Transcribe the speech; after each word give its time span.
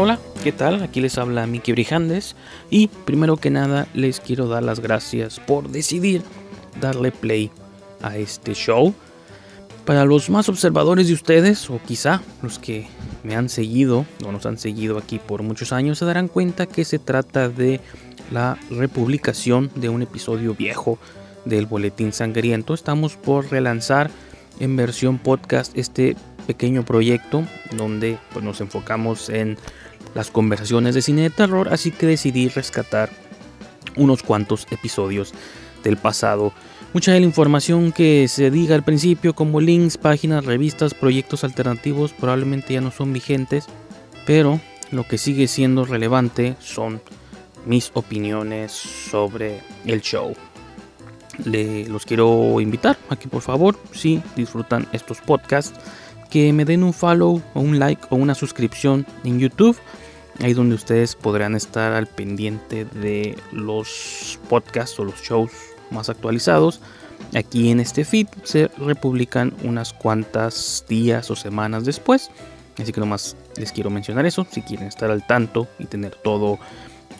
Hola, 0.00 0.20
¿qué 0.44 0.52
tal? 0.52 0.80
Aquí 0.84 1.00
les 1.00 1.18
habla 1.18 1.48
Miki 1.48 1.72
Brijandes 1.72 2.36
y 2.70 2.86
primero 2.86 3.36
que 3.36 3.50
nada 3.50 3.88
les 3.94 4.20
quiero 4.20 4.46
dar 4.46 4.62
las 4.62 4.78
gracias 4.78 5.40
por 5.40 5.70
decidir 5.70 6.22
darle 6.80 7.10
play 7.10 7.50
a 8.00 8.16
este 8.16 8.54
show. 8.54 8.94
Para 9.84 10.04
los 10.04 10.30
más 10.30 10.48
observadores 10.48 11.08
de 11.08 11.14
ustedes, 11.14 11.68
o 11.68 11.80
quizá 11.84 12.22
los 12.42 12.60
que 12.60 12.86
me 13.24 13.34
han 13.34 13.48
seguido 13.48 14.06
o 14.24 14.30
nos 14.30 14.46
han 14.46 14.58
seguido 14.58 14.98
aquí 14.98 15.18
por 15.18 15.42
muchos 15.42 15.72
años, 15.72 15.98
se 15.98 16.04
darán 16.04 16.28
cuenta 16.28 16.66
que 16.66 16.84
se 16.84 17.00
trata 17.00 17.48
de 17.48 17.80
la 18.30 18.56
republicación 18.70 19.68
de 19.74 19.88
un 19.88 20.02
episodio 20.02 20.54
viejo 20.54 21.00
del 21.44 21.66
Boletín 21.66 22.12
Sangriento. 22.12 22.72
Estamos 22.72 23.16
por 23.16 23.50
relanzar 23.50 24.12
en 24.60 24.76
versión 24.76 25.18
podcast 25.18 25.76
este 25.76 26.14
pequeño 26.46 26.84
proyecto 26.84 27.44
donde 27.76 28.18
pues, 28.32 28.44
nos 28.44 28.60
enfocamos 28.60 29.28
en 29.28 29.58
las 30.14 30.30
conversaciones 30.30 30.94
de 30.94 31.02
cine 31.02 31.22
de 31.22 31.30
terror, 31.30 31.68
así 31.72 31.90
que 31.90 32.06
decidí 32.06 32.48
rescatar 32.48 33.10
unos 33.96 34.22
cuantos 34.22 34.66
episodios 34.70 35.32
del 35.82 35.96
pasado. 35.96 36.52
Mucha 36.94 37.12
de 37.12 37.20
la 37.20 37.26
información 37.26 37.92
que 37.92 38.28
se 38.28 38.50
diga 38.50 38.74
al 38.74 38.82
principio, 38.82 39.34
como 39.34 39.60
links, 39.60 39.98
páginas, 39.98 40.46
revistas, 40.46 40.94
proyectos 40.94 41.44
alternativos, 41.44 42.12
probablemente 42.12 42.74
ya 42.74 42.80
no 42.80 42.90
son 42.90 43.12
vigentes, 43.12 43.66
pero 44.24 44.60
lo 44.90 45.06
que 45.06 45.18
sigue 45.18 45.48
siendo 45.48 45.84
relevante 45.84 46.56
son 46.60 47.02
mis 47.66 47.90
opiniones 47.94 48.72
sobre 48.72 49.60
el 49.84 50.00
show. 50.00 50.34
Le, 51.44 51.86
los 51.88 52.04
quiero 52.04 52.60
invitar 52.60 52.96
a 53.10 53.16
que 53.16 53.28
por 53.28 53.42
favor, 53.42 53.78
si 53.92 54.22
disfrutan 54.34 54.88
estos 54.92 55.20
podcasts, 55.20 55.78
que 56.30 56.52
me 56.52 56.64
den 56.64 56.82
un 56.82 56.92
follow 56.92 57.42
o 57.54 57.60
un 57.60 57.78
like 57.78 58.02
o 58.10 58.16
una 58.16 58.34
suscripción 58.34 59.06
en 59.24 59.38
YouTube. 59.38 59.78
Ahí 60.40 60.54
donde 60.54 60.76
ustedes 60.76 61.16
podrán 61.16 61.56
estar 61.56 61.92
al 61.92 62.06
pendiente 62.06 62.84
de 62.84 63.36
los 63.52 64.38
podcasts 64.48 64.98
o 65.00 65.04
los 65.04 65.20
shows 65.20 65.50
más 65.90 66.08
actualizados. 66.08 66.80
Aquí 67.34 67.70
en 67.70 67.80
este 67.80 68.04
feed 68.04 68.28
se 68.44 68.68
republican 68.78 69.54
unas 69.64 69.92
cuantas 69.92 70.84
días 70.88 71.30
o 71.30 71.36
semanas 71.36 71.84
después. 71.84 72.30
Así 72.78 72.92
que 72.92 73.00
nomás 73.00 73.36
les 73.56 73.72
quiero 73.72 73.90
mencionar 73.90 74.26
eso. 74.26 74.46
Si 74.50 74.62
quieren 74.62 74.86
estar 74.86 75.10
al 75.10 75.26
tanto 75.26 75.66
y 75.78 75.86
tener 75.86 76.14
todo 76.14 76.58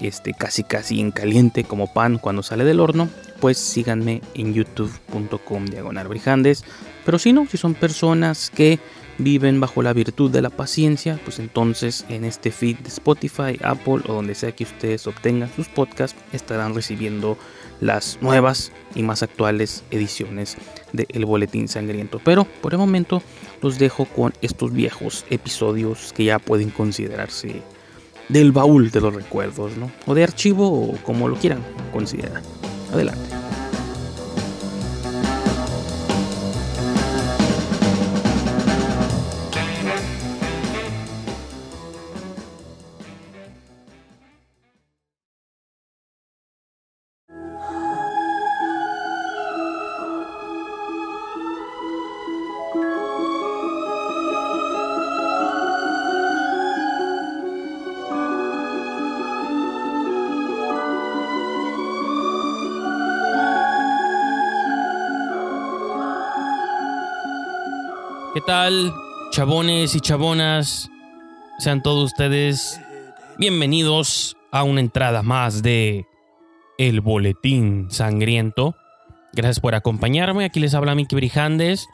este, 0.01 0.33
casi 0.33 0.63
casi 0.63 1.01
en 1.01 1.11
caliente 1.11 1.65
como 1.65 1.93
pan 1.93 2.19
cuando 2.19 2.43
sale 2.43 2.65
del 2.65 2.81
horno, 2.81 3.09
pues 3.41 3.59
síganme 3.59 4.23
en 4.35 4.55
youtube.com 4.55 5.67
diagonal 5.67 6.09
Pero 7.05 7.19
si 7.19 7.33
no, 7.33 7.47
si 7.47 7.57
son 7.57 7.75
personas 7.75 8.51
que 8.51 8.79
viven 9.19 9.61
bajo 9.61 9.83
la 9.83 9.93
virtud 9.93 10.31
de 10.31 10.43
la 10.43 10.51
paciencia, 10.51 11.21
pues 11.25 11.39
entonces 11.39 12.05
en 12.09 12.25
este 12.25 12.51
feed 12.51 12.79
de 12.79 12.89
Spotify, 12.89 13.59
Apple 13.63 14.01
o 14.07 14.15
donde 14.15 14.35
sea 14.35 14.53
que 14.53 14.65
ustedes 14.65 15.07
obtengan 15.07 15.51
sus 15.55 15.69
podcasts, 15.69 16.19
estarán 16.33 16.75
recibiendo 16.75 17.37
las 17.81 18.19
nuevas 18.21 18.73
y 18.95 19.03
más 19.03 19.23
actuales 19.23 19.85
ediciones 19.91 20.57
de 20.93 21.07
El 21.11 21.25
Boletín 21.25 21.69
Sangriento. 21.69 22.21
Pero 22.25 22.45
por 22.45 22.73
el 22.73 22.79
momento 22.79 23.23
los 23.63 23.79
dejo 23.79 24.05
con 24.07 24.33
estos 24.41 24.73
viejos 24.73 25.25
episodios 25.31 26.13
que 26.13 26.25
ya 26.25 26.39
pueden 26.39 26.71
considerarse 26.71 27.63
del 28.29 28.53
baúl 28.53 28.91
de 28.91 29.01
los 29.01 29.15
recuerdos, 29.15 29.77
¿no? 29.77 29.91
O 30.07 30.15
de 30.15 30.23
archivo 30.25 30.69
o 30.69 30.97
como 31.03 31.29
lo 31.29 31.37
quieran 31.37 31.63
considerar. 31.93 32.43
Adelante. 32.93 33.48
¿Qué 68.39 68.45
tal, 68.47 68.95
chabones 69.33 69.97
y 69.97 70.01
chabonas? 70.01 70.89
Sean 71.59 71.83
todos 71.83 72.13
ustedes 72.13 72.81
bienvenidos 73.37 74.37
a 74.53 74.63
una 74.63 74.79
entrada 74.79 75.25
más 75.25 75.61
de 75.61 76.07
El 76.79 77.01
Boletín 77.01 77.91
Sangriento. 77.91 78.77
Gracias 79.33 79.59
por 79.59 79.75
acompañarme. 79.75 80.45
Aquí 80.45 80.61
les 80.61 80.75
habla 80.75 80.95
Miki 80.95 81.17
Brijandes. 81.17 81.89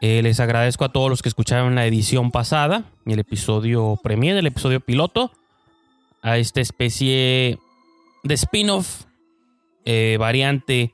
Eh, 0.00 0.22
les 0.22 0.38
agradezco 0.38 0.84
a 0.84 0.92
todos 0.92 1.10
los 1.10 1.20
que 1.20 1.30
escucharon 1.30 1.74
la 1.74 1.84
edición 1.84 2.30
pasada, 2.30 2.84
el 3.04 3.18
episodio 3.18 3.98
premier, 4.00 4.36
el 4.36 4.46
episodio 4.46 4.78
piloto, 4.78 5.32
a 6.22 6.38
esta 6.38 6.60
especie 6.60 7.58
de 8.22 8.34
spin-off, 8.34 9.06
eh, 9.84 10.16
variante, 10.16 10.92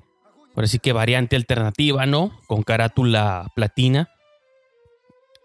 por 0.54 0.64
así 0.64 0.78
que 0.78 0.94
variante 0.94 1.36
alternativa, 1.36 2.06
¿no? 2.06 2.32
Con 2.46 2.62
carátula 2.62 3.48
platina 3.54 4.08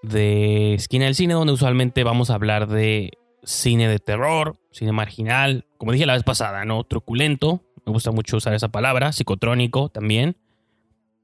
de 0.03 0.75
Esquina 0.75 1.06
del 1.06 1.16
Cine, 1.16 1.34
donde 1.34 1.53
usualmente 1.53 2.03
vamos 2.03 2.30
a 2.30 2.36
hablar 2.36 2.68
de 2.68 3.18
cine 3.44 3.88
de 3.88 4.00
terror, 4.00 4.59
cine 4.72 4.91
marginal, 4.91 5.66
como 5.78 5.94
dije 5.94 6.06
la 6.06 6.14
vez 6.14 6.24
pasada, 6.24 6.66
¿no? 6.66 6.84
Truculento, 6.84 7.64
me 7.86 7.94
gusta 7.94 8.12
mucho 8.12 8.38
usar 8.38 8.53
esa 8.53 8.69
palabra, 8.69 9.12
psicotrónico 9.12 9.90
también, 9.90 10.38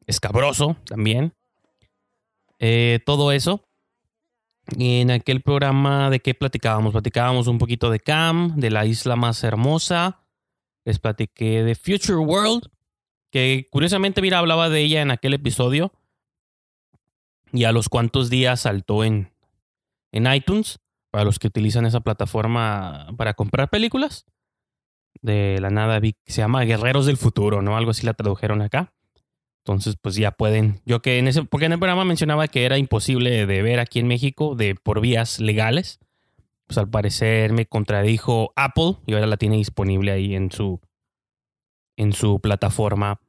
escabroso 0.08 0.78
también, 0.86 1.34
eh, 2.58 3.00
todo 3.06 3.32
eso. 3.32 3.64
Y 4.78 5.02
en 5.02 5.12
aquel 5.12 5.42
programa 5.42 6.10
de 6.10 6.20
qué 6.20 6.34
platicábamos, 6.34 6.92
platicábamos 6.92 7.48
un 7.48 7.58
poquito 7.58 7.90
de 7.90 8.00
Cam, 8.00 8.56
de 8.56 8.70
la 8.70 8.86
isla 8.86 9.16
más 9.16 9.44
hermosa, 9.44 10.22
les 10.86 11.00
platiqué 11.00 11.64
de 11.64 11.76
Future 11.76 12.20
World, 12.20 12.70
que 13.32 13.68
curiosamente, 13.72 14.22
mira, 14.22 14.40
hablaba 14.40 14.70
de 14.70 14.82
ella 14.82 15.02
en 15.02 15.12
aquel 15.12 15.34
episodio 15.34 15.92
y 17.52 17.64
a 17.64 17.72
los 17.72 17.90
cuantos 17.90 18.30
días 18.30 18.62
saltó 18.62 19.04
en, 19.04 19.32
en 20.12 20.32
iTunes, 20.32 20.80
para 21.12 21.24
los 21.24 21.40
que 21.40 21.48
utilizan 21.48 21.86
esa 21.86 22.02
plataforma 22.02 23.08
para 23.18 23.34
comprar 23.34 23.70
películas. 23.70 24.26
De 25.22 25.58
la 25.60 25.70
nada 25.70 26.00
vi 26.00 26.14
que 26.14 26.32
se 26.32 26.42
llama 26.42 26.64
Guerreros 26.64 27.06
del 27.06 27.18
Futuro, 27.18 27.62
¿no? 27.62 27.76
Algo 27.76 27.92
así 27.92 28.06
la 28.06 28.14
tradujeron 28.14 28.62
acá. 28.62 28.94
Entonces, 29.66 29.98
pues 30.02 30.16
ya 30.16 30.32
pueden. 30.32 30.82
Yo 30.86 31.02
que 31.02 31.20
en 31.20 31.28
ese. 31.28 31.44
Porque 31.44 31.66
en 31.66 31.74
el 31.74 31.80
programa 31.80 32.06
mencionaba 32.06 32.48
que 32.48 32.66
era 32.66 32.78
imposible 32.78 33.46
de 33.46 33.62
ver 33.62 33.80
aquí 33.80 34.00
en 34.00 34.08
México 34.08 34.56
de 34.56 34.76
por 34.76 35.02
vías 35.02 35.40
legales. 35.40 36.00
Pues 36.68 36.78
al 36.78 36.90
parecer 36.90 37.52
me 37.52 37.66
contradijo 37.66 38.54
Apple 38.56 38.98
y 39.08 39.14
ahora 39.14 39.26
la 39.26 39.38
tiene 39.38 39.58
disponible 39.58 40.12
ahí 40.12 40.36
en 40.36 40.52
su. 40.52 40.80
en 41.98 42.14
su 42.14 42.40
plataforma. 42.40 43.20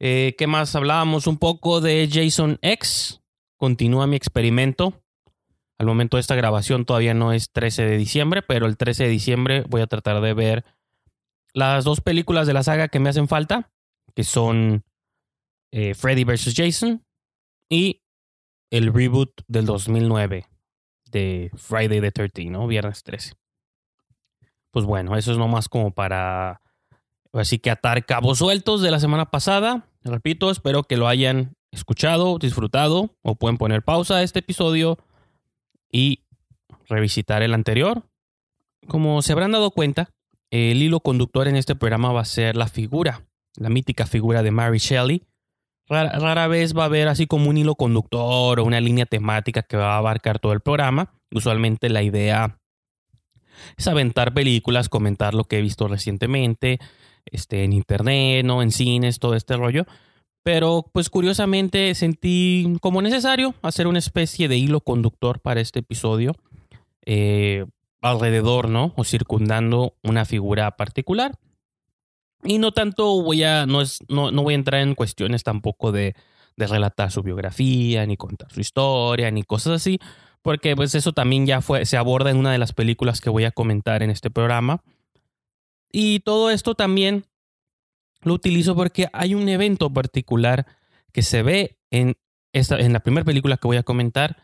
Eh, 0.00 0.34
¿Qué 0.36 0.46
más? 0.46 0.74
Hablábamos 0.74 1.26
un 1.26 1.38
poco 1.38 1.80
de 1.80 2.08
Jason 2.10 2.58
X 2.62 3.20
continúa 3.56 4.06
mi 4.06 4.16
experimento. 4.16 5.02
Al 5.78 5.86
momento 5.86 6.16
de 6.16 6.22
esta 6.22 6.34
grabación 6.34 6.84
todavía 6.84 7.14
no 7.14 7.32
es 7.32 7.50
13 7.50 7.84
de 7.84 7.96
diciembre, 7.96 8.42
pero 8.42 8.66
el 8.66 8.76
13 8.76 9.04
de 9.04 9.10
diciembre 9.10 9.64
voy 9.68 9.80
a 9.80 9.86
tratar 9.86 10.20
de 10.20 10.34
ver 10.34 10.64
las 11.52 11.84
dos 11.84 12.00
películas 12.00 12.46
de 12.46 12.52
la 12.52 12.62
saga 12.62 12.88
que 12.88 13.00
me 13.00 13.08
hacen 13.08 13.28
falta, 13.28 13.70
que 14.14 14.24
son 14.24 14.84
eh, 15.72 15.94
Freddy 15.94 16.24
vs. 16.24 16.54
Jason 16.56 17.04
y 17.68 18.02
el 18.70 18.92
reboot 18.92 19.32
del 19.46 19.66
2009 19.66 20.46
de 21.10 21.50
Friday 21.54 22.00
the 22.00 22.10
13, 22.10 22.50
¿no? 22.50 22.66
Viernes 22.66 23.02
13. 23.02 23.34
Pues 24.70 24.84
bueno, 24.84 25.16
eso 25.16 25.32
es 25.32 25.38
nomás 25.38 25.68
como 25.68 25.92
para 25.92 26.60
así 27.32 27.58
que 27.58 27.70
atar 27.70 28.04
cabos 28.04 28.38
sueltos 28.38 28.82
de 28.82 28.90
la 28.90 28.98
semana 28.98 29.30
pasada. 29.30 29.88
Repito, 30.02 30.50
espero 30.50 30.82
que 30.84 30.96
lo 30.96 31.08
hayan 31.08 31.56
escuchado, 31.74 32.38
disfrutado, 32.38 33.10
o 33.22 33.34
pueden 33.34 33.58
poner 33.58 33.82
pausa 33.82 34.16
a 34.16 34.22
este 34.22 34.40
episodio 34.40 34.98
y 35.90 36.24
revisitar 36.88 37.42
el 37.42 37.54
anterior. 37.54 38.04
Como 38.88 39.22
se 39.22 39.32
habrán 39.32 39.52
dado 39.52 39.70
cuenta, 39.70 40.10
el 40.50 40.82
hilo 40.82 41.00
conductor 41.00 41.48
en 41.48 41.56
este 41.56 41.74
programa 41.74 42.12
va 42.12 42.20
a 42.20 42.26
ser 42.26 42.56
la 42.56 42.68
figura, 42.68 43.26
la 43.56 43.70
mítica 43.70 44.06
figura 44.06 44.42
de 44.42 44.50
Mary 44.50 44.78
Shelley. 44.78 45.26
Rara, 45.86 46.48
vez 46.48 46.76
va 46.76 46.82
a 46.82 46.86
haber 46.86 47.08
así 47.08 47.26
como 47.26 47.50
un 47.50 47.58
hilo 47.58 47.74
conductor 47.74 48.58
o 48.58 48.64
una 48.64 48.80
línea 48.80 49.04
temática 49.04 49.62
que 49.62 49.76
va 49.76 49.94
a 49.94 49.98
abarcar 49.98 50.38
todo 50.38 50.52
el 50.52 50.60
programa. 50.60 51.12
Usualmente 51.30 51.90
la 51.90 52.02
idea 52.02 52.58
es 53.76 53.86
aventar 53.86 54.32
películas, 54.32 54.88
comentar 54.88 55.34
lo 55.34 55.44
que 55.44 55.58
he 55.58 55.62
visto 55.62 55.88
recientemente, 55.88 56.78
este, 57.26 57.64
en 57.64 57.72
internet, 57.72 58.44
¿no? 58.44 58.62
en 58.62 58.70
cines, 58.70 59.18
todo 59.18 59.34
este 59.34 59.56
rollo. 59.56 59.86
Pero 60.44 60.88
pues 60.92 61.10
curiosamente 61.10 61.92
sentí 61.96 62.76
como 62.80 63.02
necesario 63.02 63.54
hacer 63.62 63.88
una 63.88 63.98
especie 63.98 64.46
de 64.46 64.56
hilo 64.56 64.80
conductor 64.80 65.40
para 65.40 65.60
este 65.60 65.80
episodio. 65.80 66.36
Eh, 67.06 67.64
alrededor, 68.04 68.68
¿no? 68.68 68.92
O 68.96 69.04
circundando 69.04 69.96
una 70.02 70.24
figura 70.26 70.76
particular. 70.76 71.38
Y 72.42 72.58
no 72.58 72.72
tanto 72.72 73.22
voy 73.22 73.42
a, 73.42 73.64
no, 73.64 73.80
es, 73.80 74.00
no, 74.08 74.30
no 74.30 74.42
voy 74.42 74.52
a 74.52 74.56
entrar 74.56 74.82
en 74.82 74.94
cuestiones 74.94 75.42
tampoco 75.42 75.90
de, 75.90 76.14
de, 76.56 76.66
relatar 76.66 77.10
su 77.10 77.22
biografía, 77.22 78.04
ni 78.04 78.18
contar 78.18 78.52
su 78.52 78.60
historia, 78.60 79.30
ni 79.30 79.42
cosas 79.42 79.76
así, 79.76 79.98
porque 80.42 80.76
pues 80.76 80.94
eso 80.94 81.12
también 81.12 81.46
ya 81.46 81.62
fue, 81.62 81.86
se 81.86 81.96
aborda 81.96 82.30
en 82.30 82.36
una 82.36 82.52
de 82.52 82.58
las 82.58 82.74
películas 82.74 83.22
que 83.22 83.30
voy 83.30 83.44
a 83.44 83.50
comentar 83.50 84.02
en 84.02 84.10
este 84.10 84.30
programa. 84.30 84.82
Y 85.90 86.20
todo 86.20 86.50
esto 86.50 86.74
también 86.74 87.24
lo 88.24 88.34
utilizo 88.34 88.74
porque 88.74 89.08
hay 89.12 89.34
un 89.34 89.48
evento 89.48 89.92
particular 89.92 90.66
que 91.12 91.22
se 91.22 91.42
ve 91.42 91.78
en, 91.90 92.16
esta, 92.52 92.78
en 92.78 92.92
la 92.92 93.00
primera 93.00 93.24
película 93.24 93.56
que 93.56 93.68
voy 93.68 93.76
a 93.76 93.82
comentar, 93.82 94.36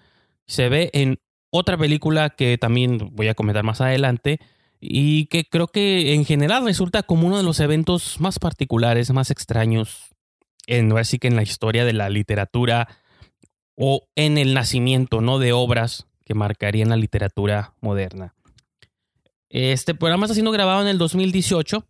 se 0.46 0.68
ve 0.68 0.90
en 0.92 1.18
otra 1.50 1.76
película 1.76 2.30
que 2.30 2.58
también 2.58 3.10
voy 3.12 3.28
a 3.28 3.34
comentar 3.34 3.64
más 3.64 3.80
adelante, 3.80 4.40
y 4.80 5.26
que 5.26 5.44
creo 5.44 5.68
que 5.68 6.14
en 6.14 6.24
general 6.24 6.64
resulta 6.64 7.02
como 7.02 7.26
uno 7.26 7.36
de 7.36 7.42
los 7.42 7.60
eventos 7.60 8.18
más 8.18 8.38
particulares, 8.38 9.12
más 9.12 9.30
extraños, 9.30 10.08
en, 10.66 10.96
así 10.96 11.18
que 11.18 11.28
en 11.28 11.36
la 11.36 11.42
historia 11.42 11.84
de 11.84 11.92
la 11.92 12.08
literatura 12.08 12.88
o 13.76 14.08
en 14.14 14.38
el 14.38 14.54
nacimiento 14.54 15.20
¿no? 15.20 15.38
de 15.38 15.52
obras 15.52 16.06
que 16.24 16.34
marcarían 16.34 16.88
la 16.88 16.96
literatura 16.96 17.74
moderna. 17.80 18.34
Este 19.50 19.94
programa 19.94 20.26
está 20.26 20.34
siendo 20.34 20.52
grabado 20.52 20.80
en 20.82 20.88
el 20.88 20.98
2018. 20.98 21.84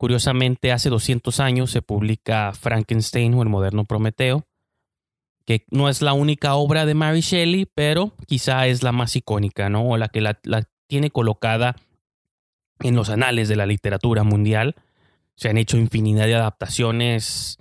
Curiosamente, 0.00 0.72
hace 0.72 0.88
200 0.88 1.40
años 1.40 1.70
se 1.70 1.82
publica 1.82 2.54
Frankenstein 2.58 3.34
o 3.34 3.42
el 3.42 3.50
moderno 3.50 3.84
Prometeo, 3.84 4.46
que 5.44 5.66
no 5.70 5.90
es 5.90 6.00
la 6.00 6.14
única 6.14 6.54
obra 6.54 6.86
de 6.86 6.94
Mary 6.94 7.20
Shelley, 7.20 7.66
pero 7.66 8.14
quizá 8.26 8.66
es 8.66 8.82
la 8.82 8.92
más 8.92 9.14
icónica, 9.14 9.68
¿no? 9.68 9.86
O 9.86 9.98
la 9.98 10.08
que 10.08 10.22
la, 10.22 10.40
la 10.44 10.66
tiene 10.86 11.10
colocada 11.10 11.76
en 12.78 12.96
los 12.96 13.10
anales 13.10 13.50
de 13.50 13.56
la 13.56 13.66
literatura 13.66 14.24
mundial. 14.24 14.74
Se 15.36 15.50
han 15.50 15.58
hecho 15.58 15.76
infinidad 15.76 16.24
de 16.24 16.34
adaptaciones 16.34 17.58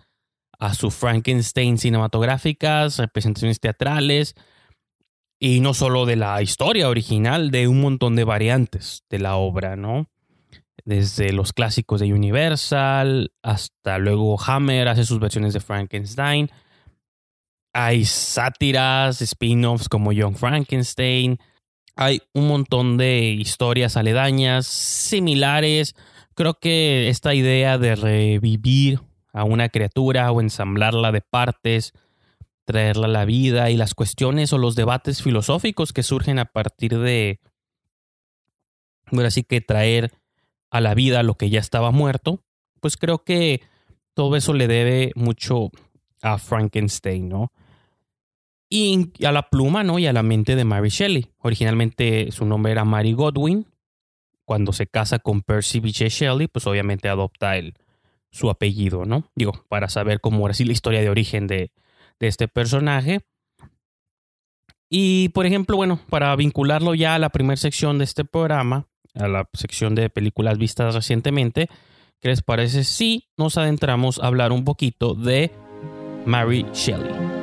a 0.57 0.74
su 0.75 0.91
Frankenstein 0.91 1.77
cinematográficas, 1.77 3.00
representaciones 3.00 3.59
teatrales, 3.59 4.36
y 5.39 5.59
no 5.59 5.74
solo 5.74 6.06
de 6.06 6.15
la 6.15 6.41
historia 6.41 6.88
original, 6.88 7.51
de 7.51 7.68
un 7.68 7.81
montón 7.81 8.15
de 8.15 8.24
variantes 8.24 9.03
de 9.09 9.19
la 9.19 9.36
obra, 9.36 9.75
¿no? 9.75 10.09
Desde 10.89 11.33
los 11.33 11.53
clásicos 11.53 12.00
de 12.00 12.12
Universal 12.12 13.31
hasta 13.44 14.00
luego 14.00 14.41
Hammer 14.41 14.88
hace 14.88 15.06
sus 15.06 15.19
versiones 15.19 15.53
de 15.53 15.59
Frankenstein. 15.59 16.50
Hay 17.74 18.06
sátiras, 18.06 19.21
spin-offs 19.21 19.88
como 19.88 20.13
Young 20.13 20.36
Frankenstein, 20.36 21.38
hay 21.95 22.24
un 22.33 22.47
montón 22.47 22.97
de 22.97 23.19
historias 23.19 23.97
aledañas, 23.97 24.65
similares. 24.65 25.94
Creo 26.33 26.56
que 26.56 27.09
esta 27.09 27.36
idea 27.36 27.77
de 27.77 27.95
revivir 27.95 29.00
a 29.31 29.44
una 29.44 29.69
criatura 29.69 30.31
o 30.31 30.41
ensamblarla 30.41 31.12
de 31.12 31.21
partes, 31.21 31.94
traerla 32.65 33.06
a 33.06 33.12
la 33.12 33.25
vida 33.25 33.69
y 33.69 33.77
las 33.77 33.94
cuestiones 33.94 34.53
o 34.53 34.57
los 34.57 34.75
debates 34.75 35.21
filosóficos 35.21 35.94
que 35.94 36.01
surgen 36.01 36.39
a 36.39 36.45
partir 36.45 36.97
de, 36.97 37.39
bueno, 39.12 39.27
así 39.27 39.44
que 39.44 39.62
traer 39.62 40.12
a 40.69 40.81
la 40.81 40.94
vida 40.94 41.24
lo 41.24 41.36
que 41.36 41.50
ya 41.50 41.60
estaba 41.60 41.92
muerto, 41.92 42.44
pues 42.80 42.98
creo 42.98 43.24
que 43.24 43.62
todo 44.13 44.36
eso 44.36 44.54
le 44.54 44.68
debe 44.68 45.12
mucho 45.16 45.71
a 46.21 46.38
Frankenstein, 46.38 47.30
¿no? 47.30 47.51
y 48.69 49.12
a 49.25 49.31
la 49.31 49.50
pluma, 49.50 49.83
¿no? 49.83 49.98
Y 49.98 50.06
a 50.06 50.13
la 50.13 50.24
mente 50.24 50.56
de 50.56 50.63
Mary 50.63 50.89
Shelley. 50.89 51.31
Originalmente 51.39 52.31
su 52.31 52.45
nombre 52.45 52.71
era 52.71 52.86
Mary 52.86 53.13
Godwin. 53.13 53.66
Cuando 54.45 54.74
se 54.74 54.88
casa 54.88 55.19
con 55.19 55.42
Percy 55.42 55.80
B.J. 55.80 56.07
Shelley, 56.07 56.48
pues 56.48 56.66
obviamente 56.68 57.10
adopta 57.10 57.57
el, 57.57 57.74
su 58.31 58.50
apellido, 58.50 59.06
¿no? 59.06 59.24
Digo, 59.36 59.65
para 59.69 59.89
saber 59.89 60.22
cómo 60.22 60.45
era 60.45 60.51
así 60.51 60.65
la 60.65 60.72
historia 60.72 61.01
de 61.01 61.10
origen 61.10 61.48
de, 61.48 61.72
de 62.19 62.27
este 62.27 62.48
personaje. 62.48 63.22
Y, 64.89 65.30
por 65.30 65.45
ejemplo, 65.45 65.75
bueno, 65.75 66.00
para 66.10 66.36
vincularlo 66.36 66.95
ya 66.95 67.15
a 67.15 67.19
la 67.19 67.30
primera 67.30 67.57
sección 67.57 68.00
de 68.00 68.06
este 68.06 68.25
programa, 68.25 68.88
a 69.16 69.28
la 69.28 69.50
sección 69.54 69.96
de 69.96 70.10
películas 70.10 70.58
vistas 70.58 70.96
recientemente, 70.96 71.70
¿qué 72.20 72.30
les 72.30 72.42
parece 72.42 72.84
si 72.84 73.30
nos 73.38 73.58
adentramos 73.58 74.20
a 74.20 74.28
hablar 74.28 74.52
un 74.52 74.66
poquito 74.66 75.14
de 75.14 75.52
Mary 76.26 76.66
Shelley? 76.74 77.38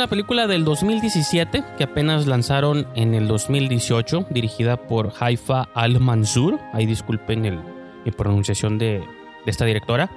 Una 0.00 0.08
película 0.08 0.46
del 0.46 0.64
2017 0.64 1.62
que 1.76 1.84
apenas 1.84 2.26
lanzaron 2.26 2.88
en 2.94 3.12
el 3.12 3.28
2018, 3.28 4.28
dirigida 4.30 4.78
por 4.88 5.12
Haifa 5.20 5.68
Al-Mansur. 5.74 6.58
Ahí 6.72 6.86
disculpen 6.86 7.44
el, 7.44 7.60
mi 8.06 8.10
pronunciación 8.10 8.78
de, 8.78 9.04
esta 9.44 9.66
directora. 9.66 10.10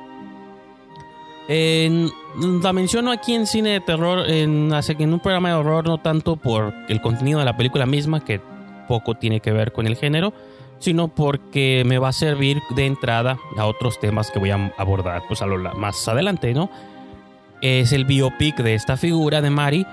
la 1.49 2.71
menciono 2.71 3.11
aquí 3.11 3.33
en 3.33 3.45
cine 3.45 3.71
de 3.71 3.79
terror, 3.81 4.29
en, 4.29 4.71
en 4.71 5.13
un 5.13 5.19
programa 5.19 5.49
de 5.49 5.55
horror, 5.55 5.85
no 5.85 5.97
tanto 5.97 6.37
por 6.37 6.73
el 6.87 7.01
contenido 7.01 7.39
de 7.39 7.45
la 7.45 7.57
película 7.57 7.85
misma, 7.85 8.23
que 8.23 8.39
poco 8.87 9.15
tiene 9.15 9.41
que 9.41 9.51
ver 9.51 9.73
con 9.73 9.85
el 9.85 9.97
género, 9.97 10.33
sino 10.79 11.09
porque 11.09 11.83
me 11.85 11.97
va 11.97 12.07
a 12.07 12.13
servir 12.13 12.61
de 12.73 12.85
entrada 12.85 13.37
a 13.57 13.65
otros 13.65 13.99
temas 13.99 14.31
que 14.31 14.39
voy 14.39 14.51
a 14.51 14.73
abordar 14.77 15.23
pues, 15.27 15.41
a 15.41 15.45
lo, 15.45 15.57
más 15.75 16.07
adelante, 16.07 16.53
¿no? 16.53 16.69
Es 17.63 17.93
el 17.93 18.03
biopic 18.03 18.57
de 18.57 18.75
esta 18.75 18.97
figura 18.97 19.41
de 19.41 19.49
Mary, 19.49 19.87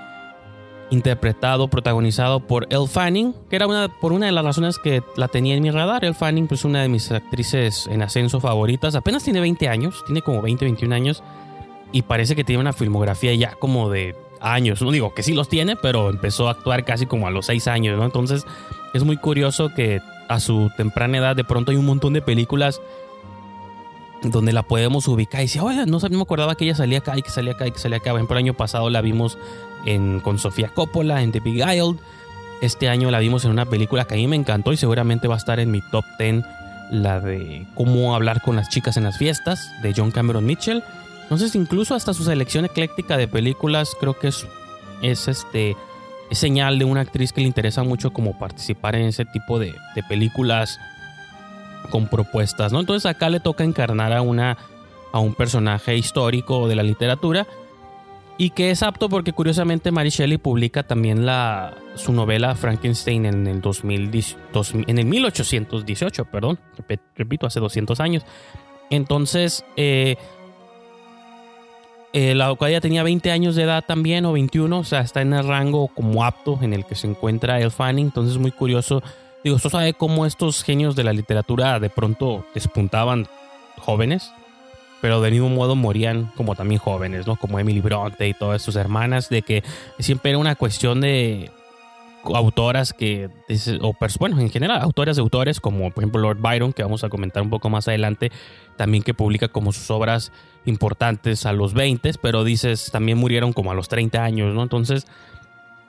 interpretado, 0.89 1.69
protagonizado 1.69 2.45
por 2.45 2.67
Elle 2.69 2.85
Fanning, 2.85 3.33
que 3.49 3.55
era 3.55 3.65
una, 3.65 3.87
por 3.87 4.11
una 4.11 4.25
de 4.25 4.33
las 4.33 4.43
razones 4.43 4.77
que 4.77 5.01
la 5.15 5.29
tenía 5.29 5.55
en 5.55 5.63
mi 5.63 5.71
radar. 5.71 6.03
Elle 6.03 6.13
Fanning, 6.13 6.47
pues 6.47 6.65
una 6.65 6.81
de 6.81 6.89
mis 6.89 7.09
actrices 7.13 7.87
en 7.87 8.01
ascenso 8.01 8.41
favoritas, 8.41 8.93
apenas 8.95 9.23
tiene 9.23 9.39
20 9.39 9.69
años, 9.69 10.03
tiene 10.05 10.21
como 10.21 10.41
20, 10.41 10.65
21 10.65 10.93
años, 10.93 11.23
y 11.93 12.01
parece 12.01 12.35
que 12.35 12.43
tiene 12.43 12.59
una 12.59 12.73
filmografía 12.73 13.33
ya 13.35 13.51
como 13.51 13.89
de 13.89 14.17
años. 14.41 14.81
No 14.81 14.91
digo 14.91 15.13
que 15.13 15.23
sí 15.23 15.33
los 15.33 15.47
tiene, 15.47 15.77
pero 15.77 16.09
empezó 16.09 16.49
a 16.49 16.51
actuar 16.51 16.83
casi 16.83 17.05
como 17.05 17.27
a 17.27 17.31
los 17.31 17.45
6 17.45 17.67
años, 17.69 17.97
¿no? 17.97 18.03
Entonces 18.03 18.45
es 18.93 19.05
muy 19.05 19.15
curioso 19.15 19.69
que 19.73 20.01
a 20.27 20.41
su 20.41 20.69
temprana 20.75 21.19
edad 21.19 21.37
de 21.37 21.45
pronto 21.45 21.71
hay 21.71 21.77
un 21.77 21.85
montón 21.85 22.11
de 22.11 22.21
películas 22.21 22.81
donde 24.23 24.53
la 24.53 24.63
podemos 24.63 25.07
ubicar 25.07 25.41
y 25.41 25.45
decir, 25.45 25.61
oye, 25.61 25.85
no, 25.85 25.99
me 26.09 26.21
acordaba 26.21 26.55
que 26.55 26.65
ella 26.65 26.75
salía 26.75 26.99
acá 26.99 27.17
y 27.17 27.21
que 27.21 27.29
salía 27.29 27.53
acá 27.53 27.67
y 27.67 27.71
que 27.71 27.79
salía 27.79 27.97
acá. 27.97 28.11
Por 28.13 28.31
el 28.31 28.37
año 28.37 28.53
pasado 28.53 28.89
la 28.89 29.01
vimos 29.01 29.37
en, 29.85 30.19
con 30.19 30.37
Sofía 30.37 30.69
Coppola 30.69 31.23
en 31.23 31.31
The 31.31 31.39
Big 31.39 31.57
Isle. 31.57 31.95
Este 32.61 32.89
año 32.89 33.09
la 33.09 33.19
vimos 33.19 33.45
en 33.45 33.51
una 33.51 33.65
película 33.65 34.05
que 34.05 34.13
a 34.13 34.17
mí 34.17 34.27
me 34.27 34.35
encantó 34.35 34.71
y 34.73 34.77
seguramente 34.77 35.27
va 35.27 35.35
a 35.35 35.37
estar 35.37 35.59
en 35.59 35.71
mi 35.71 35.81
top 35.81 36.05
10, 36.19 36.43
la 36.91 37.19
de 37.19 37.65
cómo 37.73 38.13
hablar 38.13 38.41
con 38.41 38.55
las 38.55 38.69
chicas 38.69 38.97
en 38.97 39.03
las 39.03 39.17
fiestas, 39.17 39.71
de 39.81 39.93
John 39.95 40.11
Cameron 40.11 40.45
Mitchell. 40.45 40.83
Entonces, 41.23 41.55
incluso 41.55 41.95
hasta 41.95 42.13
su 42.13 42.23
selección 42.23 42.65
ecléctica 42.65 43.17
de 43.17 43.27
películas, 43.27 43.95
creo 43.99 44.19
que 44.19 44.27
es, 44.27 44.45
es 45.01 45.27
este 45.27 45.75
es 46.29 46.37
señal 46.37 46.79
de 46.79 46.85
una 46.85 47.01
actriz 47.01 47.33
que 47.33 47.41
le 47.41 47.47
interesa 47.47 47.83
mucho 47.83 48.13
como 48.13 48.37
participar 48.39 48.95
en 48.95 49.07
ese 49.07 49.25
tipo 49.25 49.59
de, 49.59 49.75
de 49.95 50.03
películas 50.03 50.79
con 51.89 52.07
propuestas, 52.07 52.71
¿no? 52.71 52.79
Entonces 52.79 53.05
acá 53.09 53.29
le 53.29 53.39
toca 53.39 53.63
encarnar 53.63 54.13
a 54.13 54.21
una 54.21 54.57
a 55.11 55.19
un 55.19 55.35
personaje 55.35 55.97
histórico 55.97 56.67
de 56.67 56.75
la 56.75 56.83
literatura 56.83 57.45
y 58.37 58.51
que 58.51 58.71
es 58.71 58.81
apto 58.81 59.09
porque 59.09 59.33
curiosamente 59.33 59.91
Mary 59.91 60.09
Shelley 60.09 60.37
publica 60.37 60.83
también 60.83 61.25
la, 61.25 61.75
su 61.95 62.11
novela 62.11 62.55
Frankenstein 62.55 63.25
en 63.25 63.45
el, 63.45 63.61
2010, 63.61 64.37
en 64.87 64.97
el 64.97 65.05
1818, 65.05 66.25
perdón, 66.25 66.57
repito, 67.15 67.45
hace 67.45 67.59
200 67.59 67.99
años. 67.99 68.23
Entonces, 68.89 69.63
eh, 69.75 70.15
eh, 72.13 72.33
la 72.33 72.57
ya 72.69 72.81
tenía 72.81 73.03
20 73.03 73.31
años 73.31 73.55
de 73.55 73.63
edad 73.63 73.83
también, 73.85 74.25
o 74.25 74.33
21, 74.33 74.79
o 74.79 74.83
sea, 74.83 75.01
está 75.01 75.21
en 75.21 75.33
el 75.33 75.47
rango 75.47 75.89
como 75.89 76.25
apto 76.25 76.57
en 76.63 76.73
el 76.73 76.85
que 76.85 76.95
se 76.95 77.07
encuentra 77.07 77.59
el 77.61 77.69
Fanning, 77.69 78.07
entonces 78.07 78.33
es 78.35 78.41
muy 78.41 78.51
curioso 78.51 79.03
Digo, 79.43 79.55
¿usted 79.55 79.69
sabe 79.69 79.93
cómo 79.93 80.25
estos 80.25 80.63
genios 80.63 80.95
de 80.95 81.03
la 81.03 81.13
literatura 81.13 81.79
de 81.79 81.89
pronto 81.89 82.45
despuntaban 82.53 83.27
jóvenes? 83.79 84.31
Pero 85.01 85.19
de 85.19 85.31
ningún 85.31 85.55
modo 85.55 85.75
morían 85.75 86.31
como 86.35 86.55
también 86.55 86.79
jóvenes, 86.79 87.25
¿no? 87.25 87.35
Como 87.35 87.57
Emily 87.57 87.81
Bronte 87.81 88.27
y 88.27 88.33
todas 88.35 88.61
sus 88.61 88.75
hermanas, 88.75 89.29
de 89.29 89.41
que 89.41 89.63
siempre 89.99 90.29
era 90.29 90.37
una 90.37 90.55
cuestión 90.55 91.01
de, 91.01 91.49
autoras 92.23 92.93
que, 92.93 93.29
o 93.81 93.95
bueno, 94.19 94.39
en 94.39 94.49
general, 94.49 94.81
autoras 94.81 95.15
de 95.15 95.21
autores 95.21 95.59
como 95.59 95.91
por 95.91 96.03
ejemplo 96.03 96.21
Lord 96.21 96.37
Byron, 96.39 96.73
que 96.73 96.83
vamos 96.83 97.03
a 97.03 97.09
comentar 97.09 97.41
un 97.43 97.49
poco 97.49 97.69
más 97.69 97.87
adelante, 97.87 98.31
también 98.77 99.03
que 99.03 99.13
publica 99.13 99.47
como 99.47 99.71
sus 99.71 99.89
obras 99.91 100.31
importantes 100.65 101.45
a 101.45 101.53
los 101.53 101.73
20, 101.73 102.11
pero 102.21 102.43
dices, 102.43 102.91
también 102.91 103.17
murieron 103.17 103.53
como 103.53 103.71
a 103.71 103.73
los 103.73 103.89
30 103.89 104.23
años, 104.23 104.53
¿no? 104.53 104.63
Entonces, 104.63 105.07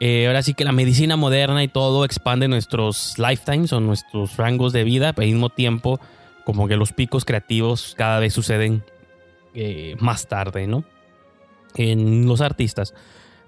eh, 0.05 0.27
ahora 0.27 0.43
sí 0.43 0.53
que 0.53 0.65
la 0.65 0.73
medicina 0.73 1.17
moderna 1.17 1.63
y 1.63 1.69
todo 1.69 2.05
expande 2.05 2.49
nuestros 2.49 3.21
lifetimes 3.21 3.73
o 3.73 3.79
nuestros 3.79 4.37
rangos 4.37 4.73
de 4.73 4.83
vida, 4.83 5.15
al 5.17 5.27
mismo 5.27 5.49
tiempo 5.49 6.01
como 6.45 6.67
que 6.67 6.75
los 6.75 6.93
picos 6.93 7.25
creativos 7.25 7.95
cada 7.97 8.19
vez 8.19 8.33
suceden 8.33 8.83
eh, 9.55 9.95
más 10.01 10.27
tarde, 10.27 10.67
¿no? 10.67 10.83
En 11.77 12.27
los 12.27 12.41
artistas. 12.41 12.95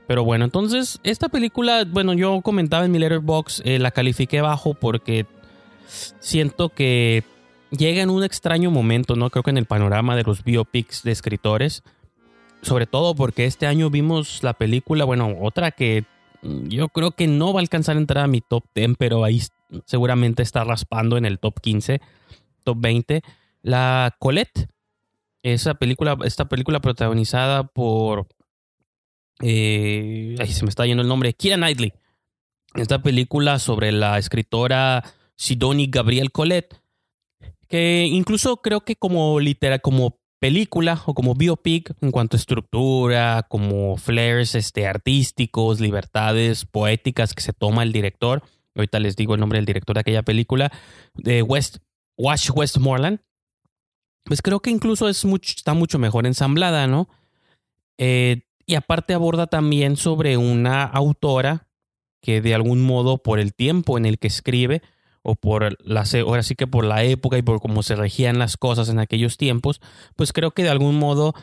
Pero 0.07 0.23
bueno, 0.23 0.45
entonces 0.45 1.01
esta 1.03 1.29
película, 1.29 1.85
bueno, 1.89 2.13
yo 2.13 2.41
comentaba 2.41 2.85
en 2.85 2.93
mi 2.93 3.01
letterbox, 3.01 3.61
eh, 3.65 3.81
la 3.81 3.91
califiqué 3.91 4.41
bajo 4.41 4.75
porque 4.75 5.27
siento 6.21 6.69
que 6.69 7.25
llega 7.73 8.01
en 8.01 8.11
un 8.11 8.23
extraño 8.23 8.71
momento, 8.71 9.17
¿no? 9.17 9.29
Creo 9.31 9.43
que 9.43 9.51
en 9.51 9.59
el 9.59 9.67
panorama 9.67 10.15
de 10.15 10.23
los 10.23 10.45
biopics 10.45 11.03
de 11.03 11.11
escritores. 11.11 11.83
Sobre 12.63 12.87
todo 12.87 13.17
porque 13.17 13.45
este 13.45 13.67
año 13.67 13.91
vimos 13.91 14.45
la 14.45 14.55
película, 14.55 15.05
bueno, 15.05 15.37
otra 15.41 15.73
que 15.73 16.05
yo 16.45 16.89
creo 16.89 17.13
que 17.13 17.27
no 17.27 17.53
va 17.53 17.61
a 17.61 17.63
alcanzar 17.63 17.97
a 17.97 18.01
entrar 18.01 18.25
a 18.25 18.29
mi 18.29 18.41
top 18.41 18.65
10, 18.75 18.93
pero 18.99 19.25
ahí 19.25 19.43
seguramente 19.87 20.43
está 20.43 20.65
raspando 20.65 21.17
en 21.17 21.25
el 21.25 21.39
top 21.39 21.61
15, 21.61 22.01
top 22.65 22.77
20. 22.81 23.23
La 23.63 24.15
Colette, 24.19 24.69
esa 25.43 25.75
película, 25.75 26.17
esta 26.25 26.47
película 26.49 26.81
protagonizada 26.81 27.65
por 27.65 28.29
eh, 29.41 30.37
se 30.49 30.65
me 30.65 30.69
está 30.69 30.87
yendo 30.87 31.03
el 31.03 31.09
nombre, 31.09 31.35
Kira 31.35 31.57
Knightley. 31.57 31.93
Esta 32.75 33.03
película 33.03 33.59
sobre 33.59 33.93
la 33.93 34.19
escritora 34.19 35.05
Sidonie 35.37 35.89
Gabriel 35.91 36.33
Colette, 36.33 36.77
que 37.69 38.07
incluso 38.11 38.59
creo 38.59 38.83
que 38.83 38.97
como 38.97 39.39
literal, 39.41 39.81
como 39.81 40.19
película 40.45 41.03
o 41.07 41.15
como 41.15 41.35
biopic 41.35 41.95
en 42.03 42.11
cuanto 42.11 42.37
a 42.37 42.39
estructura, 42.39 43.47
como 43.49 43.97
flares 43.97 44.55
este, 44.55 44.87
artísticos, 44.87 45.81
libertades 45.81 46.67
poéticas 46.67 47.33
que 47.33 47.41
se 47.41 47.55
toma 47.55 47.83
el 47.83 47.93
director. 47.93 48.43
Ahorita 48.75 49.01
les 49.01 49.17
digo 49.17 49.33
el 49.33 49.41
nombre 49.41 49.57
del 49.57 49.65
director 49.65 49.95
de 49.95 50.01
aquella 50.01 50.23
película, 50.23 50.71
de 51.15 51.41
West, 51.41 51.79
Wash 52.19 52.51
Westmoreland. 52.55 53.21
Pues 54.25 54.43
creo 54.43 54.61
que 54.61 54.69
incluso 54.69 55.09
es 55.09 55.25
mucho, 55.25 55.55
está 55.57 55.73
mucho 55.73 55.99
mejor 55.99 56.27
ensamblada, 56.27 56.87
¿no? 56.87 57.09
Eh, 57.97 58.43
y 58.67 58.75
aparte 58.75 59.15
aborda 59.15 59.47
también 59.47 59.97
sobre 59.97 60.37
una 60.37 60.83
autora 60.83 61.69
que 62.21 62.43
de 62.43 62.55
algún 62.55 62.83
modo 62.83 63.17
por 63.17 63.41
el 63.41 63.55
tiempo 63.55 63.97
en 63.97 64.05
el 64.05 64.19
que 64.19 64.27
escribe 64.27 64.83
o 65.25 65.35
por 65.35 65.77
la 65.85 66.05
ahora 66.23 66.43
sí 66.43 66.55
que 66.55 66.67
por 66.67 66.85
la 66.85 67.03
época 67.03 67.39
y 67.39 67.43
por 67.43 67.61
cómo 67.61 67.83
se 67.83 67.97
regían 67.97 68.39
las 68.39 68.57
cosas 68.57 68.89
en 68.91 68.99
aquellos 68.99 69.39
tiempos, 69.39 69.81
pues 70.15 70.33
creo 70.33 70.53
que 70.53 70.63
de 70.63 70.69
algún 70.69 70.99
modo 70.99 71.35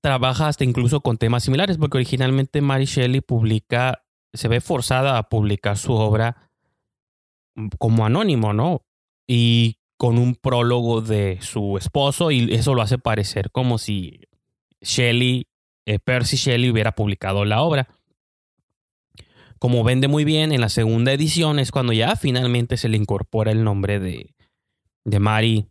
trabaja 0.00 0.48
hasta 0.48 0.64
incluso 0.64 1.00
con 1.00 1.18
temas 1.18 1.44
similares, 1.44 1.76
porque 1.76 1.98
originalmente 1.98 2.62
Mary 2.62 2.86
Shelley 2.86 3.20
publica, 3.20 4.04
se 4.32 4.48
ve 4.48 4.60
forzada 4.60 5.18
a 5.18 5.28
publicar 5.28 5.76
su 5.76 5.92
obra 5.92 6.50
como 7.78 8.06
anónimo, 8.06 8.52
¿no? 8.52 8.86
Y 9.26 9.78
con 9.98 10.16
un 10.16 10.36
prólogo 10.36 11.02
de 11.02 11.38
su 11.42 11.76
esposo 11.76 12.30
y 12.30 12.54
eso 12.54 12.74
lo 12.74 12.82
hace 12.82 12.96
parecer 12.98 13.50
como 13.50 13.76
si 13.76 14.22
Shelley 14.80 15.48
eh, 15.86 15.98
Percy 15.98 16.36
Shelley 16.36 16.70
hubiera 16.70 16.92
publicado 16.92 17.44
la 17.44 17.62
obra. 17.62 17.88
Como 19.60 19.84
vende 19.84 20.08
muy 20.08 20.24
bien, 20.24 20.52
en 20.52 20.62
la 20.62 20.70
segunda 20.70 21.12
edición 21.12 21.58
es 21.58 21.70
cuando 21.70 21.92
ya 21.92 22.16
finalmente 22.16 22.78
se 22.78 22.88
le 22.88 22.96
incorpora 22.96 23.52
el 23.52 23.62
nombre 23.62 24.00
de, 24.00 24.34
de 25.04 25.18
Mary 25.20 25.68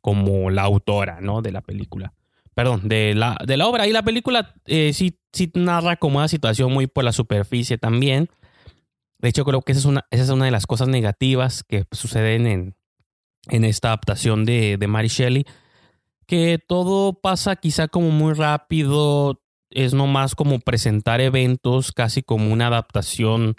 como 0.00 0.50
la 0.50 0.62
autora 0.62 1.20
¿no? 1.20 1.42
de 1.42 1.50
la 1.50 1.60
película. 1.60 2.14
Perdón, 2.54 2.88
de 2.88 3.12
la, 3.16 3.36
de 3.44 3.56
la 3.56 3.66
obra. 3.66 3.88
Y 3.88 3.92
la 3.92 4.04
película 4.04 4.54
eh, 4.66 4.92
sí, 4.92 5.18
sí, 5.32 5.50
narra 5.54 5.96
como 5.96 6.18
una 6.18 6.28
situación 6.28 6.72
muy 6.72 6.86
por 6.86 7.02
la 7.02 7.10
superficie 7.10 7.76
también. 7.76 8.28
De 9.18 9.30
hecho, 9.30 9.44
creo 9.44 9.62
que 9.62 9.72
esa 9.72 9.80
es 9.80 9.86
una, 9.86 10.06
esa 10.12 10.22
es 10.22 10.30
una 10.30 10.44
de 10.44 10.52
las 10.52 10.68
cosas 10.68 10.86
negativas 10.86 11.64
que 11.64 11.86
suceden 11.90 12.46
en, 12.46 12.76
en 13.48 13.64
esta 13.64 13.88
adaptación 13.88 14.44
de, 14.44 14.76
de 14.78 14.86
Mary 14.86 15.08
Shelley. 15.08 15.44
Que 16.28 16.60
todo 16.64 17.20
pasa 17.20 17.56
quizá 17.56 17.88
como 17.88 18.10
muy 18.10 18.32
rápido, 18.32 19.42
es 19.70 19.94
nomás 19.94 20.34
como 20.34 20.60
presentar 20.60 21.20
eventos, 21.20 21.92
casi 21.92 22.22
como 22.22 22.52
una 22.52 22.68
adaptación 22.68 23.56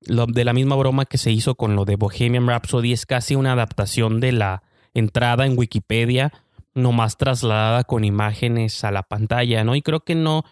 de 0.00 0.44
la 0.44 0.52
misma 0.52 0.76
broma 0.76 1.06
que 1.06 1.18
se 1.18 1.32
hizo 1.32 1.54
con 1.54 1.74
lo 1.74 1.84
de 1.84 1.96
Bohemian 1.96 2.46
Rhapsody, 2.46 2.92
es 2.92 3.06
casi 3.06 3.34
una 3.34 3.52
adaptación 3.52 4.20
de 4.20 4.32
la 4.32 4.62
entrada 4.94 5.46
en 5.46 5.58
Wikipedia, 5.58 6.32
nomás 6.74 7.16
trasladada 7.16 7.84
con 7.84 8.04
imágenes 8.04 8.84
a 8.84 8.90
la 8.90 9.02
pantalla, 9.02 9.64
¿no? 9.64 9.74
Y 9.74 9.82
creo 9.82 10.00
que 10.00 10.14
no, 10.14 10.44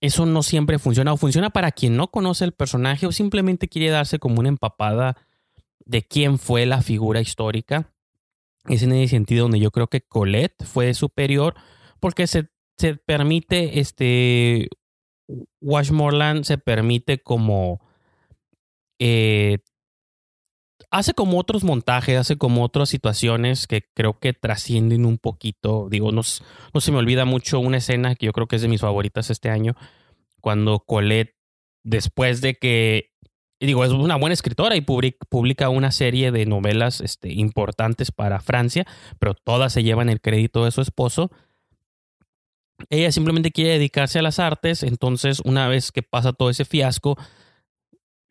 eso 0.00 0.26
no 0.26 0.42
siempre 0.42 0.78
funciona, 0.78 1.12
o 1.12 1.16
funciona 1.16 1.50
para 1.50 1.72
quien 1.72 1.96
no 1.96 2.08
conoce 2.08 2.44
el 2.44 2.52
personaje 2.52 3.06
o 3.06 3.12
simplemente 3.12 3.68
quiere 3.68 3.90
darse 3.90 4.18
como 4.18 4.40
una 4.40 4.48
empapada 4.48 5.16
de 5.84 6.02
quién 6.02 6.38
fue 6.38 6.66
la 6.66 6.82
figura 6.82 7.20
histórica. 7.20 7.92
Es 8.66 8.82
en 8.82 8.92
ese 8.92 9.10
sentido 9.10 9.44
donde 9.44 9.60
yo 9.60 9.70
creo 9.70 9.86
que 9.86 10.02
Colette 10.02 10.64
fue 10.64 10.92
superior 10.94 11.54
porque 12.00 12.26
se 12.26 12.48
se 12.78 12.94
permite, 12.94 13.80
este, 13.80 14.68
Washmoreland 15.60 16.44
se 16.44 16.58
permite 16.58 17.18
como, 17.18 17.80
eh, 18.98 19.58
hace 20.90 21.12
como 21.12 21.38
otros 21.38 21.64
montajes, 21.64 22.16
hace 22.16 22.38
como 22.38 22.62
otras 22.62 22.88
situaciones 22.88 23.66
que 23.66 23.82
creo 23.94 24.18
que 24.18 24.32
trascienden 24.32 25.04
un 25.04 25.18
poquito. 25.18 25.88
Digo, 25.90 26.12
no, 26.12 26.22
no 26.72 26.80
se 26.80 26.92
me 26.92 26.98
olvida 26.98 27.24
mucho 27.24 27.60
una 27.60 27.78
escena 27.78 28.14
que 28.14 28.26
yo 28.26 28.32
creo 28.32 28.46
que 28.46 28.56
es 28.56 28.62
de 28.62 28.68
mis 28.68 28.80
favoritas 28.80 29.30
este 29.30 29.50
año, 29.50 29.74
cuando 30.40 30.80
Colette, 30.80 31.36
después 31.82 32.40
de 32.40 32.54
que, 32.54 33.10
digo, 33.60 33.84
es 33.84 33.90
una 33.90 34.16
buena 34.16 34.34
escritora 34.34 34.76
y 34.76 34.82
publica 34.82 35.68
una 35.68 35.90
serie 35.90 36.30
de 36.30 36.46
novelas 36.46 37.00
este, 37.00 37.32
importantes 37.32 38.12
para 38.12 38.40
Francia, 38.40 38.86
pero 39.18 39.34
todas 39.34 39.72
se 39.72 39.82
llevan 39.82 40.08
el 40.08 40.20
crédito 40.20 40.64
de 40.64 40.70
su 40.70 40.80
esposo 40.80 41.32
ella 42.90 43.12
simplemente 43.12 43.50
quiere 43.50 43.70
dedicarse 43.70 44.18
a 44.18 44.22
las 44.22 44.38
artes, 44.38 44.82
entonces 44.82 45.40
una 45.44 45.68
vez 45.68 45.92
que 45.92 46.02
pasa 46.02 46.32
todo 46.32 46.50
ese 46.50 46.64
fiasco, 46.64 47.16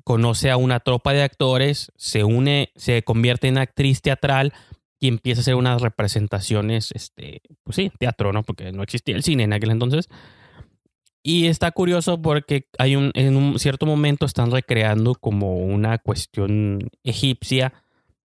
conoce 0.04 0.50
a 0.50 0.58
una 0.58 0.80
tropa 0.80 1.13
de 1.13 1.24
actores, 1.24 1.92
se 1.98 2.24
une, 2.24 2.72
se 2.75 3.04
convierte 3.04 3.48
en 3.48 3.58
actriz 3.58 4.01
teatral 4.01 4.54
y 5.00 5.10
empieza 5.10 5.39
a 5.39 5.42
hacer 5.42 5.56
unas 5.56 5.82
representaciones, 5.82 6.92
este, 6.94 7.42
pues 7.63 7.75
sí, 7.75 7.92
teatro, 8.00 8.32
¿no? 8.32 8.44
Porque 8.44 8.72
no 8.72 8.84
existía 8.84 9.16
el 9.16 9.24
cine 9.24 9.44
en 9.44 9.54
aquel 9.54 9.72
entonces. 9.72 10.08
Y 11.22 11.48
está 11.48 11.72
curioso 11.72 12.22
porque 12.22 12.70
hay 12.80 12.96
un, 12.96 13.12
en 13.13 13.36
un 13.36 13.60
cierto 13.60 13.86
momento 13.86 14.25
están 14.25 14.50
recreando 14.50 15.13
como 15.13 15.58
una 15.58 15.98
cuestión 15.98 16.89
egipcia, 17.04 17.74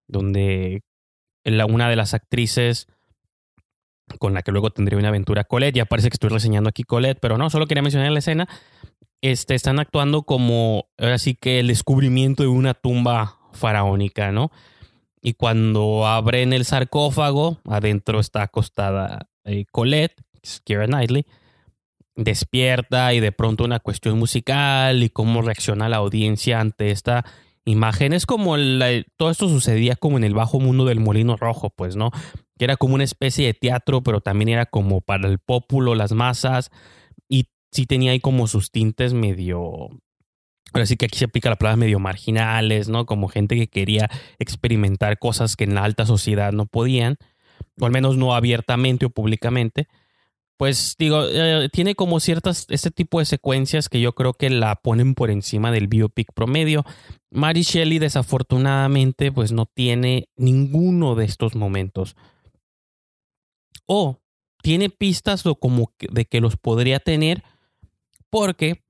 donde 0.07 0.85
una 1.45 1.89
de 1.91 1.97
las 1.97 2.15
actrices 2.15 2.87
con 4.19 4.35
la 4.35 4.43
que 4.43 4.53
luego 4.53 4.71
tendría 4.71 4.99
una 4.99 5.09
aventura 5.09 5.45
Colette. 5.45 5.77
Ya 5.77 5.85
parece 5.85 6.09
que 6.11 6.15
estoy 6.15 6.31
reseñando 6.31 6.69
aquí 6.69 6.83
Colette, 6.83 7.19
pero 7.21 7.39
no, 7.39 7.51
solo 7.51 7.67
quería 7.67 7.83
mencionar 7.83 8.11
la 8.11 8.19
escena. 8.19 8.49
Este, 9.21 9.55
están 9.55 9.79
actuando 9.79 10.23
como, 10.23 10.87
ahora 10.99 11.19
sí 11.19 11.35
que 11.35 11.61
el 11.61 11.69
descubrimiento 11.69 12.43
de 12.43 12.49
una 12.49 12.75
tumba 12.75 13.39
faraónica, 13.53 14.33
¿no? 14.33 14.51
Y 15.23 15.35
cuando 15.35 16.07
abren 16.07 16.53
el 16.53 16.65
sarcófago, 16.65 17.61
adentro 17.65 18.19
está 18.19 18.43
acostada 18.43 19.29
eh, 19.45 19.65
Colette, 19.71 20.21
Keira 20.65 20.87
Knightley, 20.87 21.27
despierta 22.17 23.15
y 23.15 23.21
de 23.21 23.33
pronto 23.33 23.65
una 23.65 23.79
cuestión 23.79 24.19
musical 24.19 25.03
y 25.03 25.11
cómo 25.11 25.43
reacciona 25.43 25.89
la 25.89 25.99
audiencia 25.99 26.61
ante 26.61 26.91
esta 26.91 27.25
imagen. 27.65 28.13
Es 28.13 28.27
como 28.27 28.57
todo 29.17 29.31
esto 29.31 29.49
sucedía 29.49 29.97
como 29.97 30.17
en 30.17 30.25
el 30.25 30.35
bajo 30.35 30.61
mundo 30.61 30.85
del 30.85 31.01
molino 31.01 31.37
rojo, 31.37 31.71
pues, 31.71 31.97
¿no? 31.97 32.11
Que 32.59 32.65
era 32.65 32.77
como 32.77 32.95
una 32.95 33.05
especie 33.05 33.47
de 33.47 33.55
teatro, 33.55 34.03
pero 34.03 34.21
también 34.21 34.49
era 34.49 34.67
como 34.67 35.01
para 35.01 35.29
el 35.29 35.39
pópulo, 35.39 35.95
las 35.95 36.13
masas, 36.13 36.71
y 37.29 37.47
sí 37.71 37.87
tenía 37.87 38.13
ahí 38.13 38.21
como 38.21 38.47
sus 38.47 38.71
tintes 38.71 39.15
medio, 39.15 39.89
ahora 40.73 40.87
sí 40.87 40.97
que 40.97 41.07
aquí 41.07 41.19
se 41.19 41.27
aplica 41.27 41.51
la 41.51 41.57
palabra 41.57 41.77
medio 41.77 41.99
marginales, 41.99 42.89
¿no? 42.89 43.07
Como 43.07 43.29
gente 43.29 43.57
que 43.57 43.69
quería 43.69 44.11
experimentar 44.39 45.19
cosas 45.19 45.57
que 45.57 45.65
en 45.65 45.75
la 45.75 45.85
alta 45.85 46.07
sociedad 46.07 46.53
no 46.53 46.67
podían, 46.67 47.17
o 47.81 47.87
al 47.87 47.93
menos 47.93 48.17
no 48.17 48.35
abiertamente 48.35 49.07
o 49.07 49.11
públicamente. 49.11 49.89
Pues 50.59 50.95
digo, 50.99 51.25
eh, 51.29 51.69
tiene 51.73 51.95
como 51.95 52.21
ciertas, 52.21 52.67
este 52.69 52.91
tipo 52.91 53.19
de 53.19 53.25
secuencias 53.25 53.89
que 53.89 54.01
yo 54.01 54.15
creo 54.15 54.35
que 54.35 54.49
la 54.49 54.77
ponen 54.77 55.15
por 55.15 55.31
encima 55.31 55.73
del 55.73 55.89
biopic 55.89 56.33
promedio. 56.35 56.85
Mary 57.31 57.63
Shelley 57.63 57.99
desafortunadamente 57.99 59.33
pues 59.33 59.51
no 59.51 59.67
tiene 59.67 60.29
ninguno 60.37 61.17
de 61.17 61.25
estos 61.25 61.57
momentos 61.57 62.15
o 63.87 64.21
tiene 64.63 64.91
pistas 64.91 65.43
como 65.61 65.93
de 65.99 66.25
que 66.25 66.41
los 66.41 66.57
podría 66.57 67.01
tener 67.01 67.43
porque 68.31 68.83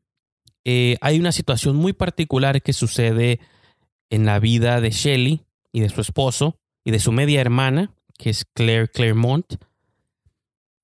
eh, 0.65 0.97
hay 1.01 1.19
una 1.19 1.33
situación 1.33 1.77
muy 1.77 1.93
particular 1.93 2.63
que 2.63 2.73
sucede 2.73 3.41
en 4.11 4.27
la 4.27 4.39
vida 4.39 4.81
de 4.81 4.91
Shelley 4.91 5.45
y 5.73 5.81
de 5.81 5.89
su 5.89 6.01
esposo 6.01 6.59
y 6.85 6.91
de 6.91 7.01
su 7.01 7.13
media 7.13 7.41
hermana, 7.41 7.95
que 8.19 8.31
es 8.31 8.45
Claire 8.45 8.89
Claremont, 8.89 9.57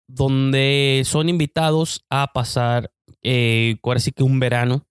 donde 0.08 1.02
son 1.04 1.28
invitados 1.28 2.04
a 2.08 2.32
pasar, 2.32 2.90
eh, 3.22 3.76
que 4.16 4.22
un 4.22 4.40
verano, 4.40 4.86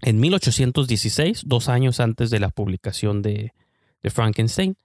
en 0.00 0.20
1816, 0.20 1.42
dos 1.46 1.68
años 1.68 2.00
antes 2.00 2.30
de 2.30 2.40
la 2.40 2.48
publicación 2.48 3.20
de, 3.22 3.52
de 4.02 4.10
Frankenstein, 4.10 4.76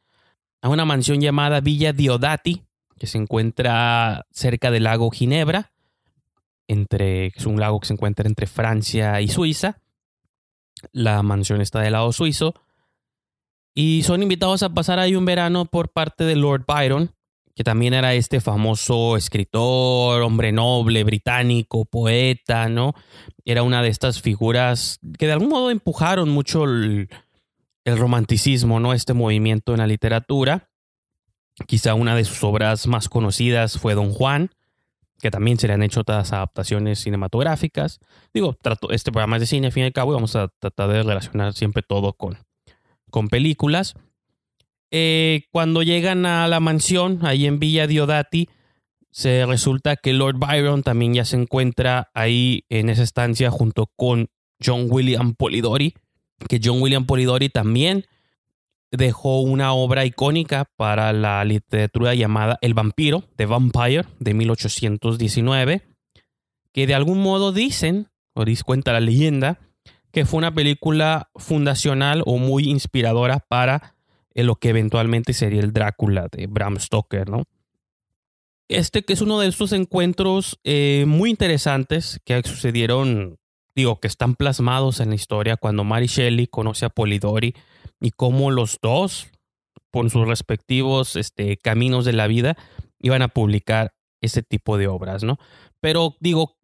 a 0.61 0.69
una 0.69 0.85
mansión 0.85 1.21
llamada 1.21 1.61
Villa 1.61 1.93
Diodati, 1.93 2.66
que 2.97 3.07
se 3.07 3.17
encuentra 3.17 4.25
cerca 4.31 4.71
del 4.71 4.83
lago 4.83 5.09
Ginebra, 5.11 5.71
entre, 6.67 7.27
es 7.27 7.45
un 7.45 7.59
lago 7.59 7.79
que 7.79 7.87
se 7.87 7.93
encuentra 7.93 8.27
entre 8.27 8.47
Francia 8.47 9.21
y 9.21 9.27
Suiza. 9.27 9.81
La 10.91 11.23
mansión 11.23 11.61
está 11.61 11.79
del 11.79 11.93
lado 11.93 12.11
suizo. 12.11 12.53
Y 13.73 14.03
son 14.03 14.23
invitados 14.23 14.63
a 14.63 14.73
pasar 14.73 14.99
ahí 14.99 15.15
un 15.15 15.25
verano 15.25 15.65
por 15.65 15.89
parte 15.89 16.23
de 16.23 16.35
Lord 16.35 16.65
Byron, 16.67 17.11
que 17.55 17.63
también 17.63 17.93
era 17.93 18.13
este 18.13 18.41
famoso 18.41 19.17
escritor, 19.17 20.21
hombre 20.21 20.51
noble, 20.51 21.03
británico, 21.03 21.85
poeta, 21.85 22.69
¿no? 22.69 22.93
Era 23.45 23.63
una 23.63 23.81
de 23.81 23.89
estas 23.89 24.21
figuras 24.21 24.99
que 25.17 25.27
de 25.27 25.33
algún 25.33 25.49
modo 25.49 25.71
empujaron 25.71 26.29
mucho 26.29 26.65
el, 26.65 27.09
el 27.85 27.97
romanticismo, 27.97 28.79
¿no? 28.79 28.93
Este 28.93 29.13
movimiento 29.13 29.73
en 29.73 29.79
la 29.79 29.87
literatura. 29.87 30.69
Quizá 31.65 31.95
una 31.95 32.15
de 32.15 32.23
sus 32.23 32.43
obras 32.43 32.85
más 32.87 33.09
conocidas 33.09 33.79
fue 33.79 33.95
Don 33.95 34.11
Juan, 34.11 34.51
que 35.19 35.31
también 35.31 35.57
se 35.57 35.67
le 35.67 35.73
han 35.73 35.81
hecho 35.81 36.01
otras 36.01 36.31
adaptaciones 36.31 36.99
cinematográficas. 36.99 37.99
Digo, 38.33 38.53
trato, 38.61 38.91
este 38.91 39.11
programa 39.11 39.37
es 39.37 39.41
de 39.41 39.47
cine, 39.47 39.67
al 39.67 39.73
fin 39.73 39.83
y 39.83 39.85
al 39.87 39.93
cabo, 39.93 40.11
y 40.11 40.15
vamos 40.15 40.35
a 40.35 40.49
tratar 40.59 40.89
de 40.89 41.03
relacionar 41.03 41.53
siempre 41.53 41.81
todo 41.81 42.13
con, 42.13 42.37
con 43.09 43.27
películas. 43.27 43.95
Eh, 44.91 45.45
cuando 45.51 45.83
llegan 45.83 46.25
a 46.25 46.47
la 46.47 46.59
mansión, 46.59 47.19
ahí 47.23 47.47
en 47.47 47.59
Villa 47.59 47.87
Diodati, 47.87 48.49
se 49.09 49.45
resulta 49.47 49.95
que 49.95 50.13
Lord 50.13 50.37
Byron 50.37 50.83
también 50.83 51.15
ya 51.15 51.25
se 51.25 51.37
encuentra 51.37 52.11
ahí 52.13 52.65
en 52.69 52.89
esa 52.89 53.01
estancia 53.01 53.49
junto 53.49 53.87
con 53.95 54.29
John 54.63 54.87
William 54.89 55.33
Polidori, 55.33 55.95
que 56.47 56.59
John 56.63 56.81
William 56.81 57.05
Polidori 57.05 57.49
también 57.49 58.05
dejó 58.91 59.41
una 59.41 59.73
obra 59.73 60.05
icónica 60.05 60.69
para 60.75 61.13
la 61.13 61.43
literatura 61.43 62.13
llamada 62.15 62.57
El 62.61 62.73
vampiro, 62.73 63.23
The 63.35 63.45
Vampire, 63.45 64.05
de 64.19 64.33
1819, 64.33 65.81
que 66.71 66.87
de 66.87 66.95
algún 66.95 67.21
modo 67.21 67.51
dicen, 67.51 68.07
o 68.33 68.45
cuenta 68.65 68.93
la 68.93 68.99
leyenda, 68.99 69.59
que 70.11 70.25
fue 70.25 70.37
una 70.37 70.53
película 70.53 71.29
fundacional 71.35 72.23
o 72.25 72.37
muy 72.37 72.69
inspiradora 72.69 73.39
para 73.39 73.95
lo 74.33 74.55
que 74.55 74.69
eventualmente 74.69 75.33
sería 75.33 75.61
el 75.61 75.73
Drácula 75.73 76.27
de 76.31 76.47
Bram 76.47 76.79
Stoker, 76.79 77.29
¿no? 77.29 77.43
Este 78.69 79.03
que 79.03 79.13
es 79.13 79.21
uno 79.21 79.39
de 79.39 79.47
estos 79.47 79.71
encuentros 79.71 80.59
eh, 80.63 81.05
muy 81.07 81.29
interesantes 81.29 82.19
que 82.25 82.41
sucedieron, 82.43 83.39
digo, 83.75 83.99
que 83.99 84.07
están 84.07 84.35
plasmados 84.35 84.99
en 84.99 85.09
la 85.09 85.15
historia 85.15 85.55
cuando 85.55 85.85
Mary 85.85 86.07
Shelley 86.07 86.47
conoce 86.47 86.85
a 86.85 86.89
Polidori 86.89 87.55
y 87.99 88.11
cómo 88.11 88.51
los 88.51 88.79
dos, 88.81 89.27
por 89.91 90.09
sus 90.09 90.27
respectivos 90.27 91.15
este, 91.15 91.57
caminos 91.57 92.05
de 92.05 92.13
la 92.13 92.27
vida, 92.27 92.57
iban 92.99 93.21
a 93.21 93.27
publicar 93.29 93.93
ese 94.21 94.43
tipo 94.43 94.77
de 94.77 94.87
obras, 94.87 95.23
¿no? 95.23 95.37
Pero 95.79 96.15
digo, 96.19 96.57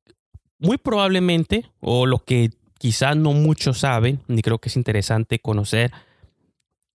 muy 0.60 0.78
probablemente, 0.78 1.70
o 1.80 2.06
lo 2.06 2.20
que 2.20 2.52
quizá 2.80 3.16
no 3.16 3.34
muchos 3.34 3.80
saben, 3.80 4.22
ni 4.28 4.42
creo 4.42 4.60
que 4.60 4.70
es 4.70 4.76
interesante 4.76 5.40
conocer, 5.40 5.92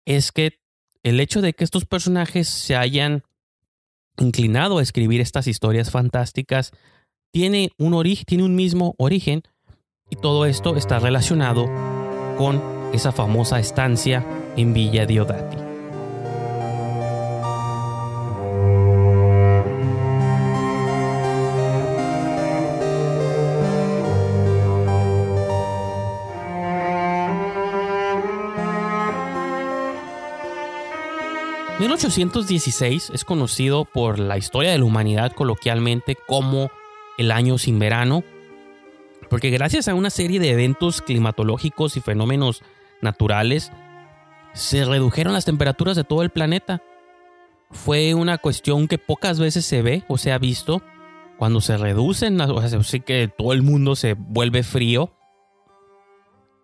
es 0.05 0.31
que 0.31 0.59
el 1.03 1.19
hecho 1.19 1.41
de 1.41 1.53
que 1.53 1.63
estos 1.63 1.85
personajes 1.85 2.47
se 2.47 2.75
hayan 2.75 3.23
inclinado 4.17 4.77
a 4.77 4.81
escribir 4.81 5.21
estas 5.21 5.47
historias 5.47 5.91
fantásticas 5.91 6.71
tiene 7.31 7.71
un, 7.77 8.01
tiene 8.25 8.43
un 8.43 8.55
mismo 8.55 8.95
origen 8.97 9.43
y 10.09 10.15
todo 10.15 10.45
esto 10.45 10.75
está 10.75 10.99
relacionado 10.99 11.65
con 12.37 12.74
esa 12.95 13.11
famosa 13.11 13.59
estancia 13.59 14.25
en 14.57 14.73
Villa 14.73 15.05
Diodati. 15.05 15.65
1816 31.79 33.11
es 33.13 33.25
conocido 33.25 33.85
por 33.85 34.19
la 34.19 34.37
historia 34.37 34.71
de 34.71 34.77
la 34.77 34.85
humanidad 34.85 35.31
coloquialmente 35.33 36.15
como 36.27 36.71
el 37.17 37.31
año 37.31 37.57
sin 37.57 37.79
verano, 37.79 38.23
porque 39.29 39.49
gracias 39.49 39.87
a 39.87 39.95
una 39.95 40.09
serie 40.09 40.39
de 40.39 40.51
eventos 40.51 41.01
climatológicos 41.01 41.97
y 41.97 42.01
fenómenos 42.01 42.63
naturales, 43.05 43.71
se 44.53 44.83
redujeron 44.83 45.33
las 45.33 45.45
temperaturas 45.45 45.95
de 45.95 46.03
todo 46.03 46.21
el 46.21 46.29
planeta. 46.29 46.81
Fue 47.71 48.13
una 48.13 48.37
cuestión 48.37 48.87
que 48.87 48.97
pocas 48.97 49.39
veces 49.39 49.65
se 49.65 49.81
ve 49.81 50.03
o 50.07 50.17
se 50.17 50.31
ha 50.31 50.37
visto. 50.37 50.81
Cuando 51.37 51.61
se 51.61 51.77
reducen, 51.77 52.39
o 52.39 52.67
sea, 52.67 52.83
sí 52.83 52.99
que 52.99 53.27
todo 53.27 53.53
el 53.53 53.61
mundo 53.61 53.95
se 53.95 54.13
vuelve 54.13 54.63
frío. 54.63 55.13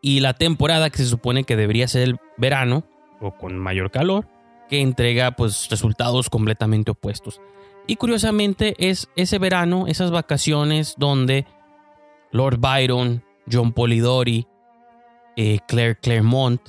Y 0.01 0.21
la 0.21 0.33
temporada 0.33 0.89
que 0.89 0.97
se 0.97 1.05
supone 1.05 1.43
que 1.43 1.55
debería 1.55 1.87
ser 1.87 2.03
el 2.03 2.17
verano, 2.37 2.83
o 3.19 3.31
con 3.37 3.57
mayor 3.57 3.91
calor, 3.91 4.27
que 4.69 4.81
entrega 4.81 5.31
pues 5.31 5.69
resultados 5.69 6.29
completamente 6.29 6.91
opuestos. 6.91 7.41
Y 7.87 7.97
curiosamente 7.97 8.75
es 8.77 9.09
ese 9.15 9.37
verano, 9.37 9.85
esas 9.87 10.11
vacaciones 10.11 10.95
donde 10.97 11.45
Lord 12.31 12.59
Byron, 12.59 13.23
John 13.51 13.73
Polidori, 13.73 14.47
eh, 15.41 15.59
Claire 15.67 15.95
Claremont, 15.95 16.61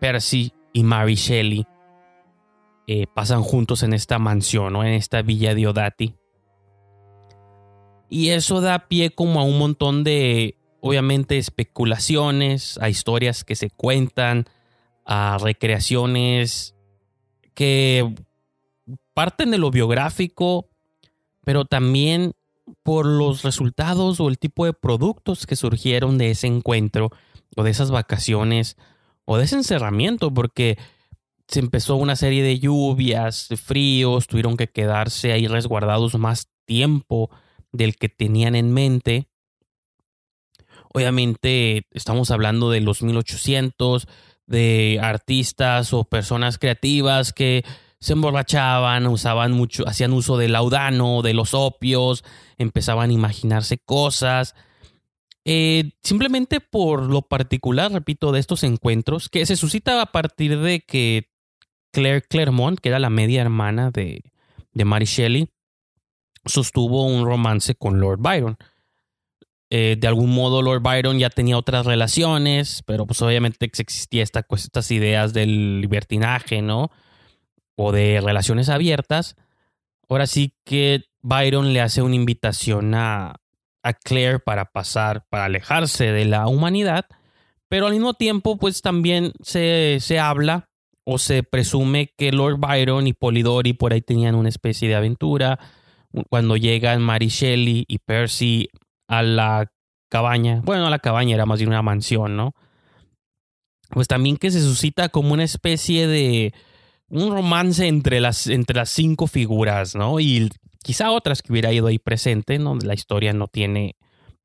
Percy 0.00 0.54
y 0.72 0.82
Mary 0.82 1.14
Shelley 1.14 1.66
eh, 2.86 3.06
pasan 3.06 3.42
juntos 3.42 3.82
en 3.82 3.92
esta 3.92 4.18
mansión 4.18 4.74
o 4.76 4.82
en 4.82 4.94
esta 4.94 5.20
villa 5.20 5.54
de 5.54 5.66
Odati. 5.66 6.14
Y 8.08 8.30
eso 8.30 8.62
da 8.62 8.88
pie 8.88 9.10
como 9.10 9.40
a 9.40 9.44
un 9.44 9.58
montón 9.58 10.04
de, 10.04 10.56
obviamente, 10.80 11.36
especulaciones, 11.36 12.78
a 12.78 12.88
historias 12.88 13.44
que 13.44 13.56
se 13.56 13.68
cuentan, 13.68 14.46
a 15.04 15.36
recreaciones 15.38 16.74
que 17.52 18.14
parten 19.12 19.50
de 19.50 19.58
lo 19.58 19.70
biográfico, 19.70 20.70
pero 21.44 21.66
también 21.66 22.32
por 22.82 23.04
los 23.04 23.42
resultados 23.42 24.18
o 24.18 24.28
el 24.30 24.38
tipo 24.38 24.64
de 24.64 24.72
productos 24.72 25.46
que 25.46 25.56
surgieron 25.56 26.16
de 26.16 26.30
ese 26.30 26.46
encuentro 26.46 27.10
o 27.56 27.62
de 27.62 27.70
esas 27.70 27.90
vacaciones 27.90 28.76
o 29.24 29.36
de 29.36 29.44
ese 29.44 29.56
encerramiento, 29.56 30.32
porque 30.32 30.78
se 31.48 31.60
empezó 31.60 31.96
una 31.96 32.16
serie 32.16 32.42
de 32.42 32.58
lluvias, 32.58 33.46
de 33.48 33.56
fríos, 33.56 34.26
tuvieron 34.26 34.56
que 34.56 34.68
quedarse 34.68 35.32
ahí 35.32 35.46
resguardados 35.46 36.18
más 36.18 36.48
tiempo 36.64 37.30
del 37.72 37.96
que 37.96 38.08
tenían 38.08 38.54
en 38.54 38.72
mente. 38.72 39.28
Obviamente 40.94 41.86
estamos 41.92 42.30
hablando 42.30 42.70
de 42.70 42.80
los 42.80 43.02
1800, 43.02 44.06
de 44.46 44.98
artistas 45.02 45.92
o 45.92 46.04
personas 46.04 46.58
creativas 46.58 47.32
que 47.32 47.64
se 48.00 48.14
emborrachaban, 48.14 49.06
usaban 49.06 49.52
mucho, 49.52 49.86
hacían 49.86 50.12
uso 50.12 50.36
del 50.36 50.52
laudano, 50.52 51.22
de 51.22 51.34
los 51.34 51.54
opios, 51.54 52.24
empezaban 52.58 53.10
a 53.10 53.12
imaginarse 53.12 53.78
cosas. 53.78 54.54
Eh, 55.44 55.92
simplemente 56.02 56.60
por 56.60 57.02
lo 57.02 57.22
particular, 57.22 57.90
repito, 57.90 58.32
de 58.32 58.40
estos 58.40 58.62
encuentros, 58.62 59.28
que 59.28 59.44
se 59.46 59.56
suscita 59.56 60.00
a 60.00 60.06
partir 60.06 60.58
de 60.60 60.80
que 60.80 61.30
Claire 61.92 62.22
Claremont, 62.22 62.78
que 62.78 62.90
era 62.90 62.98
la 62.98 63.10
media 63.10 63.42
hermana 63.42 63.90
de, 63.90 64.22
de 64.72 64.84
Mary 64.84 65.06
Shelley, 65.06 65.48
sostuvo 66.44 67.04
un 67.06 67.24
romance 67.24 67.74
con 67.74 68.00
Lord 68.00 68.20
Byron. 68.20 68.56
Eh, 69.70 69.96
de 69.98 70.06
algún 70.06 70.34
modo 70.34 70.60
Lord 70.60 70.82
Byron 70.82 71.18
ya 71.18 71.30
tenía 71.30 71.56
otras 71.56 71.86
relaciones, 71.86 72.82
pero 72.86 73.06
pues 73.06 73.22
obviamente 73.22 73.64
existía 73.64 74.22
esta, 74.22 74.46
estas 74.50 74.90
ideas 74.90 75.32
del 75.32 75.80
libertinaje, 75.80 76.60
¿no? 76.60 76.90
O 77.74 77.90
de 77.90 78.20
relaciones 78.20 78.68
abiertas. 78.68 79.34
Ahora 80.08 80.26
sí 80.26 80.54
que 80.64 81.04
Byron 81.22 81.72
le 81.72 81.80
hace 81.80 82.02
una 82.02 82.16
invitación 82.16 82.94
a, 82.94 83.41
a 83.82 83.92
Claire 83.92 84.38
para 84.38 84.66
pasar, 84.66 85.26
para 85.28 85.46
alejarse 85.46 86.12
de 86.12 86.24
la 86.24 86.46
humanidad, 86.46 87.06
pero 87.68 87.86
al 87.86 87.92
mismo 87.92 88.14
tiempo 88.14 88.56
pues 88.56 88.82
también 88.82 89.32
se, 89.42 89.98
se 90.00 90.18
habla 90.18 90.68
o 91.04 91.18
se 91.18 91.42
presume 91.42 92.12
que 92.16 92.32
Lord 92.32 92.58
Byron 92.58 93.06
y 93.06 93.12
Polidori 93.12 93.72
por 93.72 93.92
ahí 93.92 94.02
tenían 94.02 94.34
una 94.34 94.48
especie 94.48 94.88
de 94.88 94.94
aventura. 94.94 95.58
Cuando 96.30 96.56
llegan 96.56 97.02
Mary 97.02 97.28
Shelley 97.28 97.84
y 97.88 97.98
Percy 97.98 98.68
a 99.08 99.22
la 99.22 99.72
cabaña, 100.10 100.60
bueno, 100.62 100.88
la 100.90 100.98
cabaña 100.98 101.34
era 101.34 101.46
más 101.46 101.58
bien 101.58 101.70
una 101.70 101.82
mansión, 101.82 102.36
¿no? 102.36 102.54
Pues 103.88 104.08
también 104.08 104.36
que 104.36 104.50
se 104.50 104.60
suscita 104.60 105.08
como 105.08 105.32
una 105.32 105.44
especie 105.44 106.06
de 106.06 106.54
un 107.08 107.30
romance 107.30 107.86
entre 107.86 108.20
las, 108.20 108.46
entre 108.46 108.76
las 108.76 108.90
cinco 108.90 109.26
figuras, 109.26 109.94
¿no? 109.94 110.20
Y 110.20 110.50
quizá 110.82 111.10
otras 111.10 111.42
que 111.42 111.52
hubiera 111.52 111.72
ido 111.72 111.86
ahí 111.86 111.98
presente, 111.98 112.58
¿no? 112.58 112.76
La 112.76 112.94
historia 112.94 113.32
no 113.32 113.48
tiene 113.48 113.96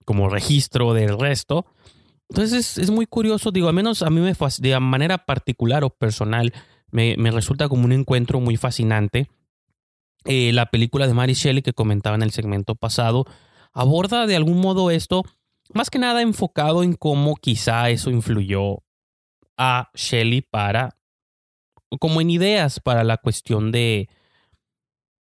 como 0.06 0.30
registro 0.30 0.93
del 0.93 1.19
resto. 1.19 1.65
Entonces 2.30 2.78
es, 2.78 2.89
muy 2.89 3.06
curioso, 3.06 3.52
digo, 3.52 3.67
al 3.67 3.73
menos 3.73 4.02
a 4.02 4.10
mí 4.10 4.19
me 4.19 4.34
de 4.60 4.80
manera 4.80 5.26
particular 5.26 5.84
o 5.84 5.89
personal 5.89 6.54
me, 6.91 7.15
resulta 7.32 7.69
como 7.69 7.86
un 7.86 7.91
encuentro 7.91 8.39
muy 8.39 8.58
fascinante. 8.58 9.30
Eh, 10.26 10.52
la 10.54 10.67
película 10.67 11.08
de 11.08 11.13
Mary 11.13 11.34
Shelley 11.34 11.62
que 11.62 11.73
comentaba 11.73 12.15
en 12.15 12.23
el 12.23 12.32
segmento 12.32 12.76
pasado 12.76 13.26
aborda 13.73 14.26
de 14.26 14.36
algún 14.36 14.60
modo 14.60 14.91
esto, 14.91 15.23
más 15.73 15.89
que 15.89 16.00
nada 16.00 16.21
enfocado 16.21 16.84
en 16.84 16.93
cómo 16.93 17.36
quizá 17.36 17.89
eso 17.89 18.10
influyó 18.10 18.84
a 19.58 19.89
Shelley 19.93 20.41
para, 20.41 20.97
como 22.00 22.19
en 22.21 22.30
ideas 22.30 22.80
para 22.80 23.04
la 23.04 23.17
cuestión 23.17 23.71
de, 23.71 24.10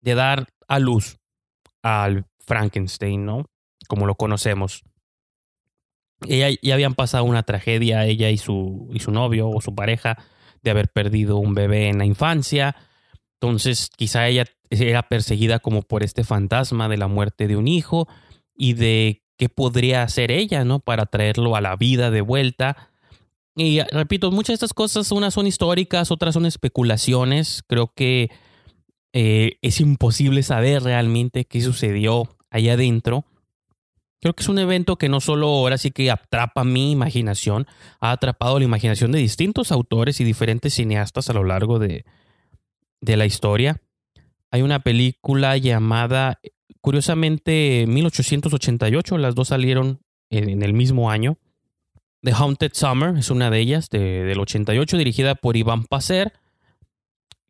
de 0.01 0.15
dar 0.15 0.47
a 0.67 0.79
luz 0.79 1.17
al 1.81 2.25
Frankenstein, 2.39 3.25
¿no? 3.25 3.45
Como 3.87 4.05
lo 4.05 4.15
conocemos. 4.15 4.83
Ella 6.27 6.49
ya 6.61 6.73
habían 6.73 6.95
pasado 6.95 7.23
una 7.23 7.43
tragedia, 7.43 8.05
ella 8.05 8.29
y 8.29 8.37
su, 8.37 8.89
y 8.91 8.99
su 8.99 9.11
novio 9.11 9.49
o 9.49 9.61
su 9.61 9.75
pareja, 9.75 10.17
de 10.63 10.71
haber 10.71 10.89
perdido 10.89 11.37
un 11.37 11.53
bebé 11.53 11.89
en 11.89 11.99
la 11.99 12.05
infancia. 12.05 12.75
Entonces, 13.39 13.89
quizá 13.95 14.27
ella 14.27 14.45
era 14.69 15.03
perseguida 15.03 15.59
como 15.59 15.83
por 15.83 16.03
este 16.03 16.23
fantasma 16.23 16.89
de 16.89 16.97
la 16.97 17.07
muerte 17.07 17.47
de 17.47 17.55
un 17.55 17.67
hijo 17.67 18.07
y 18.55 18.73
de 18.73 19.23
qué 19.37 19.49
podría 19.49 20.03
hacer 20.03 20.31
ella, 20.31 20.65
¿no? 20.65 20.79
Para 20.79 21.05
traerlo 21.05 21.55
a 21.55 21.61
la 21.61 21.75
vida 21.75 22.09
de 22.09 22.21
vuelta. 22.21 22.89
Y 23.55 23.81
repito, 23.91 24.31
muchas 24.31 24.47
de 24.49 24.53
estas 24.55 24.73
cosas, 24.73 25.11
unas 25.11 25.35
son 25.35 25.47
históricas, 25.47 26.11
otras 26.11 26.33
son 26.33 26.45
especulaciones. 26.45 27.63
Creo 27.67 27.93
que 27.95 28.29
eh, 29.19 29.57
es 29.63 29.81
imposible 29.81 30.43
saber 30.43 30.83
realmente 30.83 31.45
qué 31.45 31.59
sucedió 31.61 32.29
allá 32.51 32.73
adentro. 32.73 33.25
Creo 34.21 34.35
que 34.35 34.43
es 34.43 34.47
un 34.47 34.59
evento 34.59 34.97
que 34.97 35.09
no 35.09 35.21
solo 35.21 35.47
ahora 35.47 35.79
sí 35.79 35.89
que 35.89 36.11
atrapa 36.11 36.63
mi 36.63 36.91
imaginación, 36.91 37.65
ha 37.99 38.11
atrapado 38.11 38.59
la 38.59 38.65
imaginación 38.65 39.11
de 39.11 39.17
distintos 39.17 39.71
autores 39.71 40.21
y 40.21 40.23
diferentes 40.23 40.75
cineastas 40.75 41.31
a 41.31 41.33
lo 41.33 41.43
largo 41.43 41.79
de, 41.79 42.05
de 43.01 43.17
la 43.17 43.25
historia. 43.25 43.81
Hay 44.51 44.61
una 44.61 44.81
película 44.81 45.57
llamada, 45.57 46.39
curiosamente, 46.79 47.85
1888, 47.87 49.17
las 49.17 49.33
dos 49.33 49.47
salieron 49.47 49.99
en, 50.29 50.61
el 50.61 50.73
mismo 50.75 51.09
año. 51.09 51.39
The 52.21 52.33
Haunted 52.33 52.73
Summer 52.75 53.17
es 53.17 53.31
una 53.31 53.49
de 53.49 53.61
ellas, 53.61 53.89
del 53.89 54.39
88, 54.39 54.95
dirigida 54.95 55.33
por 55.33 55.57
Iván 55.57 55.85
Pacer, 55.85 56.33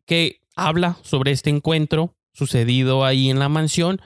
que 0.06 0.40
habla 0.66 0.98
sobre 1.02 1.32
este 1.32 1.50
encuentro 1.50 2.14
sucedido 2.32 3.04
ahí 3.04 3.30
en 3.30 3.38
la 3.38 3.48
mansión 3.48 4.00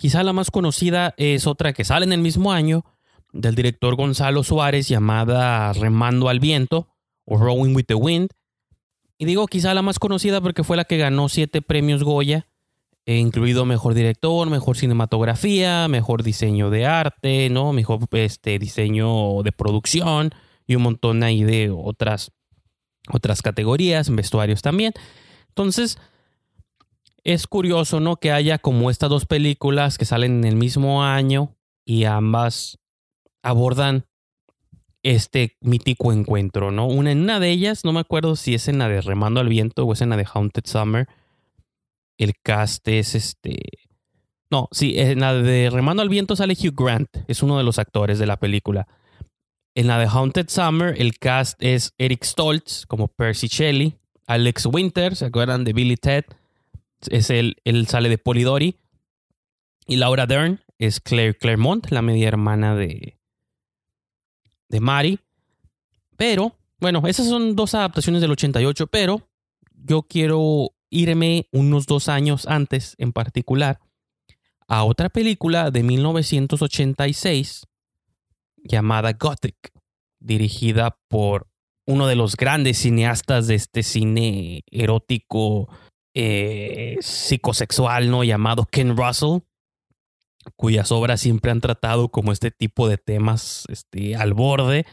Quizá 0.00 0.22
la 0.22 0.32
más 0.32 0.50
conocida 0.50 1.12
es 1.18 1.46
otra 1.46 1.74
que 1.74 1.84
sale 1.84 2.06
en 2.06 2.14
el 2.14 2.22
mismo 2.22 2.52
año, 2.52 2.86
del 3.34 3.54
director 3.54 3.96
Gonzalo 3.96 4.42
Suárez, 4.42 4.88
llamada 4.88 5.74
Remando 5.74 6.30
al 6.30 6.40
Viento 6.40 6.88
o 7.26 7.36
Rowing 7.36 7.74
with 7.74 7.84
the 7.84 7.94
Wind. 7.94 8.30
Y 9.18 9.26
digo 9.26 9.46
quizá 9.46 9.74
la 9.74 9.82
más 9.82 9.98
conocida 9.98 10.40
porque 10.40 10.64
fue 10.64 10.78
la 10.78 10.86
que 10.86 10.96
ganó 10.96 11.28
siete 11.28 11.60
premios 11.60 12.02
Goya, 12.02 12.46
eh, 13.04 13.18
incluido 13.18 13.66
mejor 13.66 13.92
director, 13.92 14.48
mejor 14.48 14.78
cinematografía, 14.78 15.86
mejor 15.86 16.22
diseño 16.22 16.70
de 16.70 16.86
arte, 16.86 17.50
¿no? 17.50 17.74
mejor 17.74 18.00
este, 18.12 18.58
diseño 18.58 19.42
de 19.42 19.52
producción 19.52 20.30
y 20.66 20.76
un 20.76 20.82
montón 20.82 21.22
ahí 21.22 21.44
de 21.44 21.68
otras, 21.68 22.32
otras 23.12 23.42
categorías, 23.42 24.08
vestuarios 24.08 24.62
también. 24.62 24.94
Entonces, 25.50 25.98
es 27.24 27.46
curioso, 27.46 28.00
¿no? 28.00 28.16
Que 28.16 28.32
haya 28.32 28.58
como 28.58 28.90
estas 28.90 29.10
dos 29.10 29.26
películas 29.26 29.98
que 29.98 30.04
salen 30.04 30.38
en 30.38 30.44
el 30.44 30.56
mismo 30.56 31.04
año 31.04 31.56
y 31.84 32.04
ambas 32.04 32.78
abordan 33.42 34.06
este 35.02 35.56
mítico 35.60 36.12
encuentro, 36.12 36.70
¿no? 36.70 36.86
Una 36.86 37.12
en 37.12 37.22
una 37.22 37.40
de 37.40 37.50
ellas, 37.50 37.84
no 37.84 37.92
me 37.92 38.00
acuerdo 38.00 38.36
si 38.36 38.54
es 38.54 38.68
en 38.68 38.78
la 38.78 38.88
de 38.88 39.00
Remando 39.00 39.40
al 39.40 39.48
Viento 39.48 39.84
o 39.84 39.92
es 39.92 40.00
en 40.00 40.10
la 40.10 40.16
de 40.16 40.26
Haunted 40.32 40.64
Summer. 40.66 41.08
El 42.18 42.34
cast 42.42 42.86
es 42.88 43.14
este. 43.14 43.58
No, 44.50 44.68
sí, 44.72 44.94
en 44.98 45.20
la 45.20 45.34
de 45.34 45.70
Remando 45.70 46.02
al 46.02 46.08
Viento 46.08 46.36
sale 46.36 46.54
Hugh 46.54 46.74
Grant, 46.74 47.08
es 47.28 47.42
uno 47.42 47.56
de 47.56 47.64
los 47.64 47.78
actores 47.78 48.18
de 48.18 48.26
la 48.26 48.38
película. 48.38 48.88
En 49.74 49.86
la 49.86 49.98
de 49.98 50.06
Haunted 50.06 50.48
Summer, 50.48 50.94
el 51.00 51.18
cast 51.18 51.62
es 51.62 51.94
Eric 51.96 52.24
Stoltz 52.24 52.84
como 52.86 53.08
Percy 53.08 53.46
Shelley, 53.46 53.99
Alex 54.30 54.66
Winter, 54.66 55.16
¿se 55.16 55.24
acuerdan 55.24 55.64
de 55.64 55.72
Billy 55.72 55.96
Ted? 55.96 56.24
es 57.08 57.30
él, 57.30 57.56
sale 57.88 58.08
de 58.08 58.16
Polidori. 58.16 58.76
Y 59.88 59.96
Laura 59.96 60.26
Dern 60.26 60.60
es 60.78 61.00
Claire 61.00 61.36
Claremont, 61.36 61.90
la 61.90 62.00
media 62.00 62.28
hermana 62.28 62.76
de, 62.76 63.18
de 64.68 64.80
Mari. 64.80 65.18
Pero, 66.16 66.54
bueno, 66.78 67.02
esas 67.08 67.26
son 67.26 67.56
dos 67.56 67.74
adaptaciones 67.74 68.20
del 68.20 68.30
88, 68.30 68.86
pero 68.86 69.28
yo 69.74 70.02
quiero 70.02 70.74
irme 70.90 71.48
unos 71.50 71.86
dos 71.86 72.08
años 72.08 72.46
antes 72.46 72.94
en 72.98 73.12
particular 73.12 73.80
a 74.68 74.84
otra 74.84 75.08
película 75.08 75.72
de 75.72 75.82
1986 75.82 77.66
llamada 78.62 79.12
Gothic, 79.12 79.72
dirigida 80.20 80.96
por 81.08 81.49
uno 81.90 82.06
de 82.06 82.14
los 82.14 82.36
grandes 82.36 82.78
cineastas 82.78 83.48
de 83.48 83.56
este 83.56 83.82
cine 83.82 84.62
erótico 84.70 85.68
eh, 86.14 86.96
psicosexual, 87.00 88.10
¿no? 88.10 88.22
Llamado 88.22 88.64
Ken 88.64 88.96
Russell, 88.96 89.40
cuyas 90.56 90.92
obras 90.92 91.20
siempre 91.20 91.50
han 91.50 91.60
tratado 91.60 92.08
como 92.08 92.30
este 92.30 92.52
tipo 92.52 92.88
de 92.88 92.96
temas 92.96 93.64
este, 93.68 94.14
al 94.14 94.34
borde. 94.34 94.86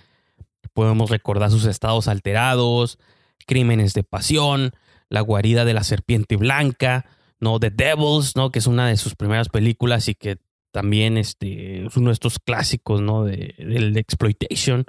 Podemos 0.74 1.12
recordar 1.12 1.52
sus 1.52 1.66
estados 1.66 2.08
alterados, 2.08 2.98
crímenes 3.46 3.94
de 3.94 4.04
pasión, 4.04 4.72
la 5.08 5.22
guarida 5.22 5.66
de 5.66 5.74
la 5.74 5.84
serpiente 5.84 6.36
blanca, 6.36 7.06
¿no? 7.40 7.60
The 7.60 7.70
Devils, 7.70 8.36
¿no? 8.36 8.52
Que 8.52 8.60
es 8.60 8.68
una 8.68 8.88
de 8.88 8.98
sus 8.98 9.16
primeras 9.16 9.50
películas 9.50 10.08
y 10.08 10.16
que 10.16 10.40
también 10.72 11.18
este, 11.18 11.86
es 11.86 11.96
uno 11.96 12.08
de 12.08 12.14
estos 12.14 12.40
clásicos, 12.40 13.02
¿no? 13.02 13.24
De, 13.24 13.54
del 13.60 13.96
exploitation 13.98 14.86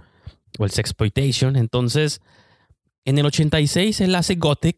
o 0.58 0.66
el 0.66 0.70
sexploitation. 0.70 1.56
Entonces, 1.56 2.20
en 3.06 3.18
el 3.18 3.24
86 3.24 4.02
él 4.02 4.14
hace 4.14 4.34
Gothic, 4.34 4.76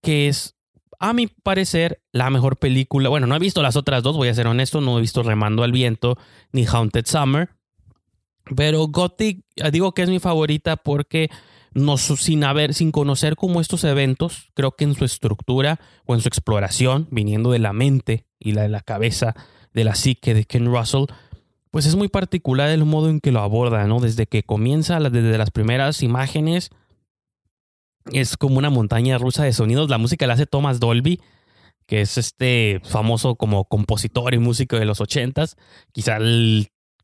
que 0.00 0.28
es 0.28 0.54
a 0.98 1.12
mi 1.12 1.26
parecer, 1.26 2.00
la 2.12 2.30
mejor 2.30 2.56
película. 2.56 3.08
Bueno, 3.08 3.26
no 3.26 3.36
he 3.36 3.38
visto 3.38 3.62
las 3.62 3.76
otras 3.76 4.02
dos, 4.02 4.16
voy 4.16 4.28
a 4.28 4.34
ser 4.34 4.46
honesto, 4.46 4.80
no 4.80 4.98
he 4.98 5.00
visto 5.00 5.22
Remando 5.22 5.62
al 5.62 5.72
Viento 5.72 6.16
ni 6.52 6.64
Haunted 6.64 7.06
Summer. 7.06 7.50
Pero 8.56 8.86
Gothic, 8.88 9.44
eh, 9.56 9.70
digo 9.70 9.92
que 9.92 10.02
es 10.02 10.08
mi 10.08 10.18
favorita 10.18 10.76
porque 10.76 11.30
no, 11.72 11.96
sin 11.98 12.44
haber, 12.44 12.74
sin 12.74 12.90
conocer 12.90 13.36
como 13.36 13.60
estos 13.60 13.84
eventos, 13.84 14.50
creo 14.54 14.72
que 14.72 14.84
en 14.84 14.94
su 14.94 15.04
estructura 15.04 15.78
o 16.06 16.14
en 16.14 16.20
su 16.20 16.28
exploración, 16.28 17.06
viniendo 17.10 17.52
de 17.52 17.58
la 17.58 17.72
mente 17.72 18.26
y 18.38 18.52
la 18.52 18.62
de 18.62 18.68
la 18.68 18.80
cabeza 18.80 19.34
de 19.74 19.84
la 19.84 19.94
psique 19.94 20.34
de 20.34 20.44
Ken 20.44 20.66
Russell, 20.66 21.04
pues 21.70 21.86
es 21.86 21.96
muy 21.96 22.08
particular 22.08 22.68
el 22.70 22.84
modo 22.84 23.10
en 23.10 23.20
que 23.20 23.32
lo 23.32 23.40
aborda, 23.40 23.86
¿no? 23.86 24.00
Desde 24.00 24.26
que 24.26 24.42
comienza, 24.42 24.98
desde 25.00 25.38
las 25.38 25.50
primeras 25.50 26.02
imágenes 26.02 26.70
es 28.12 28.36
como 28.36 28.58
una 28.58 28.70
montaña 28.70 29.18
rusa 29.18 29.44
de 29.44 29.52
sonidos. 29.52 29.90
La 29.90 29.98
música 29.98 30.26
la 30.26 30.34
hace 30.34 30.46
Thomas 30.46 30.80
Dolby, 30.80 31.20
que 31.86 32.00
es 32.00 32.18
este 32.18 32.80
famoso 32.84 33.36
como 33.36 33.64
compositor 33.64 34.34
y 34.34 34.38
músico 34.38 34.76
de 34.78 34.84
los 34.84 35.00
ochentas. 35.00 35.56
Quizá 35.92 36.18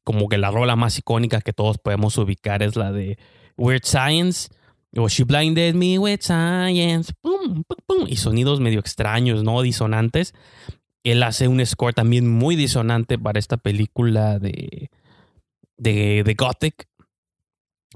como 0.03 0.29
que 0.29 0.39
la 0.39 0.51
rola 0.51 0.77
más 0.77 0.99
icónica 0.99 1.41
que 1.41 1.53
todos 1.53 1.79
podemos 1.79 2.17
ubicar 2.19 2.63
es 2.63 2.77
la 2.77 2.93
de 2.93 3.19
Weird 3.57 3.85
Science. 3.85 4.49
O 4.97 5.09
She 5.09 5.25
Blinded 5.25 5.75
Me 5.75 5.99
with 5.99 6.21
Science. 6.21 7.13
y 8.07 8.17
sonidos 8.17 8.61
medio 8.61 8.79
extraños, 8.79 9.43
¿no? 9.43 9.61
Disonantes. 9.63 10.35
Él 11.05 11.23
hace 11.23 11.49
un 11.49 11.65
score 11.65 11.93
también 11.93 12.29
muy 12.29 12.57
disonante 12.57 13.19
para 13.19 13.39
esta 13.39 13.59
película 13.59 14.39
de, 14.39 14.91
de, 15.77 16.35
Gothic. 16.37 16.89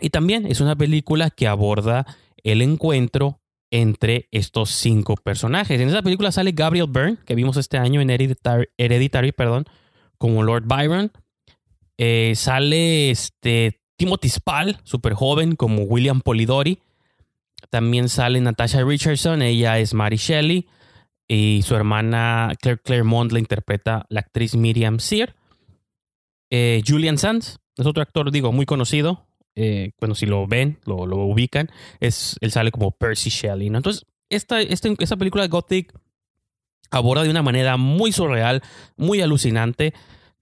Y 0.00 0.10
también 0.10 0.46
es 0.46 0.60
una 0.60 0.76
película 0.76 1.30
que 1.30 1.48
aborda 1.48 2.06
el 2.44 2.62
encuentro 2.62 3.40
entre 3.70 4.28
estos 4.30 4.70
cinco 4.70 5.16
personajes. 5.16 5.80
En 5.80 5.88
esa 5.88 6.02
película 6.02 6.30
sale 6.30 6.52
Gabriel 6.52 6.86
Byrne, 6.88 7.18
que 7.26 7.34
vimos 7.34 7.56
este 7.56 7.78
año 7.78 8.00
en 8.00 8.10
Hereditary, 8.10 9.32
perdón, 9.32 9.64
como 10.18 10.42
Lord 10.42 10.64
Byron. 10.66 11.10
Eh, 11.96 12.34
sale 12.36 13.10
este 13.10 13.80
Timothy 13.96 14.28
Spall, 14.28 14.78
súper 14.84 15.14
joven, 15.14 15.56
como 15.56 15.82
William 15.82 16.20
Polidori. 16.20 16.80
También 17.70 18.08
sale 18.08 18.40
Natasha 18.40 18.84
Richardson, 18.84 19.42
ella 19.42 19.78
es 19.78 19.94
Mary 19.94 20.16
Shelley. 20.16 20.68
Y 21.28 21.60
su 21.62 21.74
hermana 21.74 22.54
Claire 22.60 22.80
Claremont 22.82 23.30
la 23.32 23.38
interpreta 23.38 24.06
la 24.08 24.20
actriz 24.20 24.56
Miriam 24.56 24.98
Sear. 24.98 25.36
Eh, 26.50 26.82
Julian 26.86 27.18
Sands 27.18 27.58
es 27.76 27.86
otro 27.86 28.02
actor, 28.02 28.30
digo, 28.30 28.50
muy 28.50 28.64
conocido. 28.64 29.26
Eh, 29.54 29.92
bueno, 30.00 30.14
si 30.14 30.24
lo 30.24 30.46
ven, 30.46 30.78
lo, 30.84 31.06
lo, 31.06 31.16
ubican, 31.18 31.68
es, 32.00 32.36
él 32.40 32.52
sale 32.52 32.70
como 32.70 32.92
Percy 32.92 33.28
Shelley. 33.28 33.66
Entonces, 33.66 34.06
esta, 34.30 34.60
esta, 34.60 34.88
esta 34.98 35.16
película 35.16 35.42
de 35.42 35.48
Gothic 35.48 35.92
aborda 36.90 37.24
de 37.24 37.30
una 37.30 37.42
manera 37.42 37.76
muy 37.76 38.12
surreal, 38.12 38.62
muy 38.96 39.20
alucinante. 39.20 39.94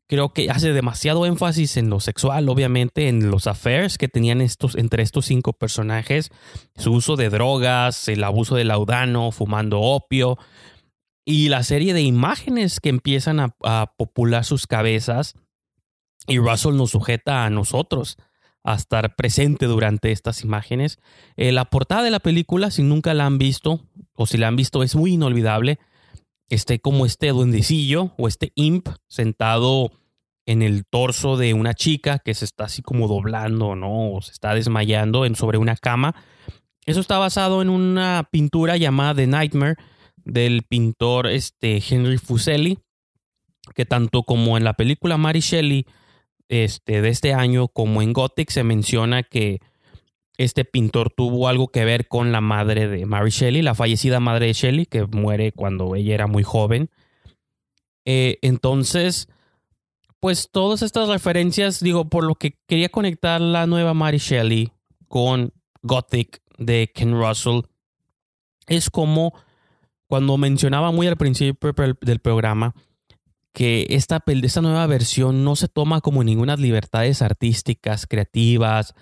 Creo 0.08 0.32
que 0.32 0.50
hace 0.50 0.72
demasiado 0.72 1.26
énfasis 1.26 1.76
en 1.76 1.90
lo 1.90 1.98
sexual, 1.98 2.48
obviamente, 2.48 3.08
en 3.08 3.28
los 3.30 3.48
affairs 3.48 3.98
que 3.98 4.06
tenían 4.06 4.40
estos, 4.40 4.76
entre 4.76 5.02
estos 5.02 5.26
cinco 5.26 5.52
personajes, 5.52 6.30
su 6.76 6.92
uso 6.92 7.16
de 7.16 7.28
drogas, 7.28 8.06
el 8.08 8.22
abuso 8.22 8.54
de 8.54 8.64
laudano, 8.64 9.32
fumando 9.32 9.80
opio, 9.80 10.38
y 11.26 11.48
la 11.48 11.64
serie 11.64 11.92
de 11.92 12.02
imágenes 12.02 12.80
que 12.80 12.88
empiezan 12.88 13.40
a, 13.40 13.56
a 13.64 13.92
popular 13.98 14.44
sus 14.44 14.66
cabezas. 14.66 15.34
Y 16.28 16.38
Russell 16.38 16.76
nos 16.76 16.92
sujeta 16.92 17.44
a 17.44 17.50
nosotros 17.50 18.16
a 18.66 18.74
estar 18.74 19.14
presente 19.16 19.66
durante 19.66 20.12
estas 20.12 20.42
imágenes. 20.42 20.98
Eh, 21.36 21.52
la 21.52 21.66
portada 21.66 22.04
de 22.04 22.10
la 22.10 22.20
película, 22.20 22.70
si 22.70 22.82
nunca 22.82 23.12
la 23.12 23.26
han 23.26 23.38
visto 23.38 23.80
o 24.14 24.26
si 24.26 24.38
la 24.38 24.48
han 24.48 24.56
visto, 24.56 24.82
es 24.82 24.94
muy 24.96 25.14
inolvidable. 25.14 25.78
Este 26.48 26.78
como 26.80 27.06
este 27.06 27.28
duendecillo 27.28 28.12
o 28.18 28.28
este 28.28 28.52
imp 28.54 28.88
sentado 29.08 29.90
en 30.46 30.62
el 30.62 30.84
torso 30.86 31.36
de 31.36 31.54
una 31.54 31.74
chica 31.74 32.20
que 32.20 32.34
se 32.34 32.44
está 32.44 32.64
así 32.64 32.82
como 32.82 33.08
doblando, 33.08 33.74
¿no? 33.74 34.12
O 34.12 34.22
se 34.22 34.30
está 34.30 34.54
desmayando 34.54 35.24
en, 35.24 35.34
sobre 35.34 35.58
una 35.58 35.76
cama. 35.76 36.14
Eso 36.84 37.00
está 37.00 37.18
basado 37.18 37.62
en 37.62 37.68
una 37.68 38.28
pintura 38.30 38.76
llamada 38.76 39.16
The 39.16 39.26
Nightmare 39.26 39.76
del 40.26 40.64
pintor 40.64 41.28
este, 41.28 41.80
Henry 41.88 42.18
Fuseli, 42.18 42.78
que 43.74 43.86
tanto 43.86 44.24
como 44.24 44.58
en 44.58 44.64
la 44.64 44.74
película 44.74 45.16
Mary 45.16 45.40
Shelley 45.40 45.86
este, 46.48 47.00
de 47.00 47.08
este 47.08 47.32
año, 47.32 47.68
como 47.68 48.02
en 48.02 48.12
Gothic, 48.12 48.50
se 48.50 48.64
menciona 48.64 49.22
que 49.22 49.60
este 50.36 50.64
pintor 50.64 51.12
tuvo 51.16 51.48
algo 51.48 51.68
que 51.68 51.84
ver 51.84 52.08
con 52.08 52.32
la 52.32 52.40
madre 52.40 52.88
de 52.88 53.06
Mary 53.06 53.30
Shelley, 53.30 53.62
la 53.62 53.74
fallecida 53.74 54.20
madre 54.20 54.46
de 54.46 54.52
Shelley, 54.52 54.86
que 54.86 55.06
muere 55.06 55.52
cuando 55.52 55.94
ella 55.94 56.14
era 56.14 56.26
muy 56.26 56.42
joven. 56.42 56.90
Eh, 58.04 58.38
entonces, 58.42 59.28
pues 60.18 60.50
todas 60.50 60.82
estas 60.82 61.08
referencias, 61.08 61.80
digo, 61.80 62.08
por 62.08 62.24
lo 62.24 62.34
que 62.34 62.58
quería 62.66 62.88
conectar 62.88 63.40
la 63.40 63.66
nueva 63.66 63.94
Mary 63.94 64.18
Shelley 64.18 64.72
con 65.06 65.52
Gothic 65.82 66.42
de 66.58 66.90
Ken 66.92 67.12
Russell, 67.12 67.60
es 68.66 68.90
como 68.90 69.32
cuando 70.08 70.36
mencionaba 70.36 70.92
muy 70.92 71.06
al 71.06 71.16
principio 71.16 71.74
del 72.00 72.20
programa, 72.20 72.74
que 73.52 73.86
esta, 73.90 74.22
esta 74.26 74.60
nueva 74.60 74.86
versión 74.86 75.42
no 75.42 75.56
se 75.56 75.68
toma 75.68 76.00
como 76.00 76.22
ninguna 76.22 76.56
libertades 76.56 77.22
artísticas, 77.22 78.06
creativas, 78.06 78.94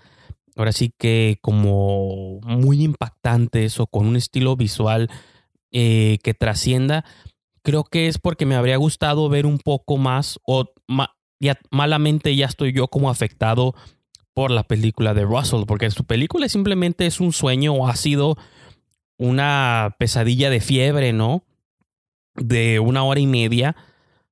ahora 0.56 0.72
sí 0.72 0.92
que 0.96 1.38
como 1.42 2.40
muy 2.42 2.82
impactantes 2.82 3.80
o 3.80 3.86
con 3.86 4.06
un 4.06 4.16
estilo 4.16 4.54
visual 4.56 5.10
eh, 5.72 6.18
que 6.22 6.34
trascienda, 6.34 7.04
creo 7.62 7.82
que 7.82 8.06
es 8.06 8.18
porque 8.18 8.46
me 8.46 8.54
habría 8.54 8.76
gustado 8.76 9.28
ver 9.28 9.46
un 9.46 9.58
poco 9.58 9.96
más 9.96 10.38
o 10.46 10.66
ya, 11.40 11.58
malamente 11.70 12.36
ya 12.36 12.46
estoy 12.46 12.72
yo 12.72 12.86
como 12.86 13.10
afectado 13.10 13.74
por 14.34 14.50
la 14.50 14.64
película 14.64 15.14
de 15.14 15.24
Russell, 15.24 15.64
porque 15.66 15.90
su 15.90 16.04
película 16.04 16.48
simplemente 16.48 17.06
es 17.06 17.20
un 17.20 17.32
sueño 17.32 17.72
o 17.72 17.88
ha 17.88 17.96
sido 17.96 18.36
una 19.18 19.96
pesadilla 19.98 20.50
de 20.50 20.60
fiebre, 20.60 21.12
¿no? 21.12 21.44
De 22.34 22.80
una 22.80 23.04
hora 23.04 23.20
y 23.20 23.26
media 23.26 23.76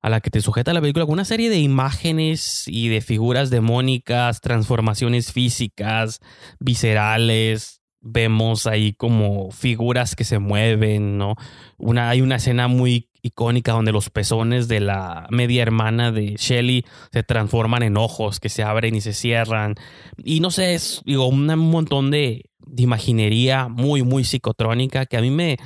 a 0.02 0.10
la 0.10 0.20
que 0.20 0.30
te 0.30 0.40
sujeta 0.40 0.72
la 0.72 0.80
película 0.80 1.06
con 1.06 1.12
una 1.12 1.24
serie 1.24 1.48
de 1.48 1.60
imágenes 1.60 2.64
y 2.66 2.88
de 2.88 3.00
figuras 3.00 3.50
demónicas, 3.50 4.40
transformaciones 4.40 5.32
físicas, 5.32 6.20
viscerales. 6.58 7.82
Vemos 8.00 8.66
ahí 8.66 8.94
como 8.94 9.52
figuras 9.52 10.16
que 10.16 10.24
se 10.24 10.40
mueven, 10.40 11.18
¿no? 11.18 11.36
Una, 11.78 12.10
hay 12.10 12.20
una 12.20 12.36
escena 12.36 12.66
muy 12.66 13.11
icónica 13.22 13.72
donde 13.72 13.92
los 13.92 14.10
pezones 14.10 14.68
de 14.68 14.80
la 14.80 15.26
media 15.30 15.62
hermana 15.62 16.12
de 16.12 16.36
Shelly 16.36 16.84
se 17.12 17.22
transforman 17.22 17.82
en 17.82 17.96
ojos 17.96 18.40
que 18.40 18.48
se 18.48 18.62
abren 18.62 18.94
y 18.94 19.00
se 19.00 19.12
cierran. 19.12 19.76
Y 20.22 20.40
no 20.40 20.50
sé, 20.50 20.74
es 20.74 21.02
digo, 21.04 21.26
un 21.28 21.46
montón 21.46 22.10
de, 22.10 22.50
de 22.58 22.82
imaginería 22.82 23.68
muy, 23.68 24.02
muy 24.02 24.24
psicotrónica 24.24 25.06
que 25.06 25.16
a 25.16 25.20
mí 25.20 25.30
me, 25.30 25.58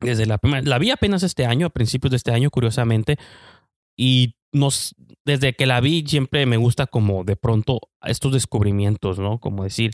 desde 0.00 0.26
la 0.26 0.38
la 0.42 0.78
vi 0.78 0.90
apenas 0.90 1.22
este 1.22 1.46
año, 1.46 1.66
a 1.66 1.70
principios 1.70 2.10
de 2.10 2.16
este 2.18 2.32
año, 2.32 2.50
curiosamente, 2.50 3.16
y 3.96 4.34
nos, 4.52 4.94
desde 5.24 5.54
que 5.54 5.66
la 5.66 5.80
vi 5.80 6.04
siempre 6.06 6.44
me 6.46 6.56
gusta 6.56 6.86
como 6.86 7.24
de 7.24 7.36
pronto 7.36 7.80
estos 8.02 8.32
descubrimientos, 8.32 9.18
¿no? 9.18 9.38
Como 9.38 9.64
decir, 9.64 9.92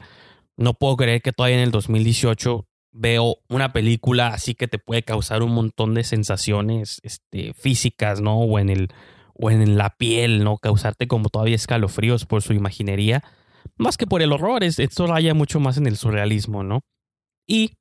no 0.56 0.74
puedo 0.74 0.96
creer 0.96 1.22
que 1.22 1.32
todavía 1.32 1.58
en 1.58 1.62
el 1.62 1.70
2018 1.70 2.67
veo 2.92 3.38
una 3.48 3.72
película 3.72 4.28
así 4.28 4.54
que 4.54 4.68
te 4.68 4.78
puede 4.78 5.02
causar 5.02 5.42
un 5.42 5.52
montón 5.52 5.94
de 5.94 6.04
sensaciones 6.04 7.00
este, 7.02 7.52
físicas, 7.52 8.20
¿no? 8.20 8.38
O 8.38 8.58
en, 8.58 8.70
el, 8.70 8.88
o 9.34 9.50
en 9.50 9.76
la 9.76 9.90
piel, 9.90 10.44
¿no? 10.44 10.58
Causarte 10.58 11.06
como 11.06 11.28
todavía 11.28 11.56
escalofríos 11.56 12.24
por 12.26 12.42
su 12.42 12.52
imaginería. 12.52 13.22
Más 13.76 13.96
que 13.96 14.06
por 14.06 14.22
el 14.22 14.32
horror, 14.32 14.64
esto 14.64 15.06
raya 15.06 15.34
mucho 15.34 15.60
más 15.60 15.76
en 15.76 15.86
el 15.86 15.96
surrealismo, 15.96 16.62
¿no? 16.62 16.80
Y 17.46 17.78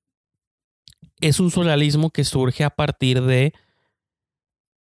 es 1.19 1.39
un 1.39 1.51
surrealismo 1.51 2.11
que 2.11 2.23
surge 2.23 2.63
a 2.63 2.69
partir 2.69 3.21
de, 3.21 3.53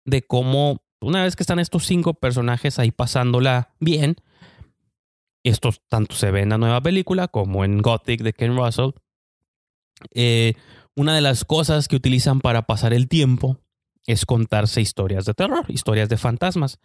de 0.06 0.22
cómo, 0.22 0.82
una 1.02 1.24
vez 1.24 1.36
que 1.36 1.44
están 1.44 1.60
estos 1.60 1.86
cinco 1.86 2.14
personajes 2.14 2.80
ahí 2.80 2.92
pasándola 2.92 3.74
bien, 3.80 4.16
esto 5.44 5.72
tanto 5.90 6.16
se 6.16 6.32
ve 6.32 6.42
en 6.42 6.50
la 6.50 6.58
nueva 6.58 6.82
película 6.82 7.28
como 7.28 7.66
en 7.66 7.82
Gothic 7.82 8.22
de 8.22 8.34
Ken 8.34 8.56
Russell, 8.56 8.92
eh, 10.14 10.54
una 10.96 11.16
de 11.16 11.22
las 11.22 11.46
cosas 11.46 11.88
que 11.88 11.96
utilizan 11.96 12.42
para 12.42 12.64
pasar 12.64 12.94
el 12.94 13.08
tiempo 13.08 13.58
es 14.06 14.26
contarse 14.26 14.82
historias 14.82 15.26
de 15.26 15.34
terror, 15.34 15.66
historias 15.68 16.10
de 16.10 16.18
fantasmas. 16.18 16.80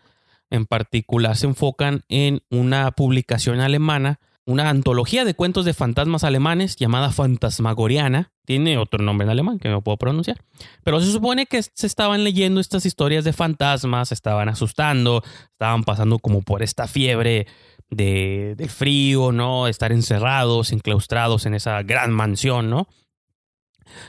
En 0.50 0.66
particular 0.66 1.36
se 1.36 1.46
enfocan 1.46 2.04
en 2.08 2.42
una 2.50 2.92
publicación 2.92 3.60
alemana 3.60 4.20
una 4.46 4.70
antología 4.70 5.24
de 5.24 5.34
cuentos 5.34 5.64
de 5.64 5.74
fantasmas 5.74 6.22
alemanes 6.22 6.76
llamada 6.76 7.10
Fantasmagoriana. 7.10 8.30
Tiene 8.44 8.78
otro 8.78 9.02
nombre 9.02 9.24
en 9.24 9.30
alemán 9.30 9.58
que 9.58 9.68
no 9.68 9.82
puedo 9.82 9.96
pronunciar. 9.96 10.38
Pero 10.84 11.00
se 11.00 11.10
supone 11.10 11.46
que 11.46 11.60
se 11.62 11.86
estaban 11.86 12.22
leyendo 12.22 12.60
estas 12.60 12.86
historias 12.86 13.24
de 13.24 13.32
fantasmas, 13.32 14.08
se 14.08 14.14
estaban 14.14 14.48
asustando, 14.48 15.24
estaban 15.50 15.82
pasando 15.82 16.20
como 16.20 16.42
por 16.42 16.62
esta 16.62 16.86
fiebre 16.86 17.48
de, 17.90 18.54
del 18.56 18.70
frío, 18.70 19.32
¿no? 19.32 19.66
Estar 19.66 19.90
encerrados, 19.90 20.70
enclaustrados 20.70 21.44
en 21.46 21.54
esa 21.54 21.82
gran 21.82 22.12
mansión, 22.12 22.70
¿no? 22.70 22.86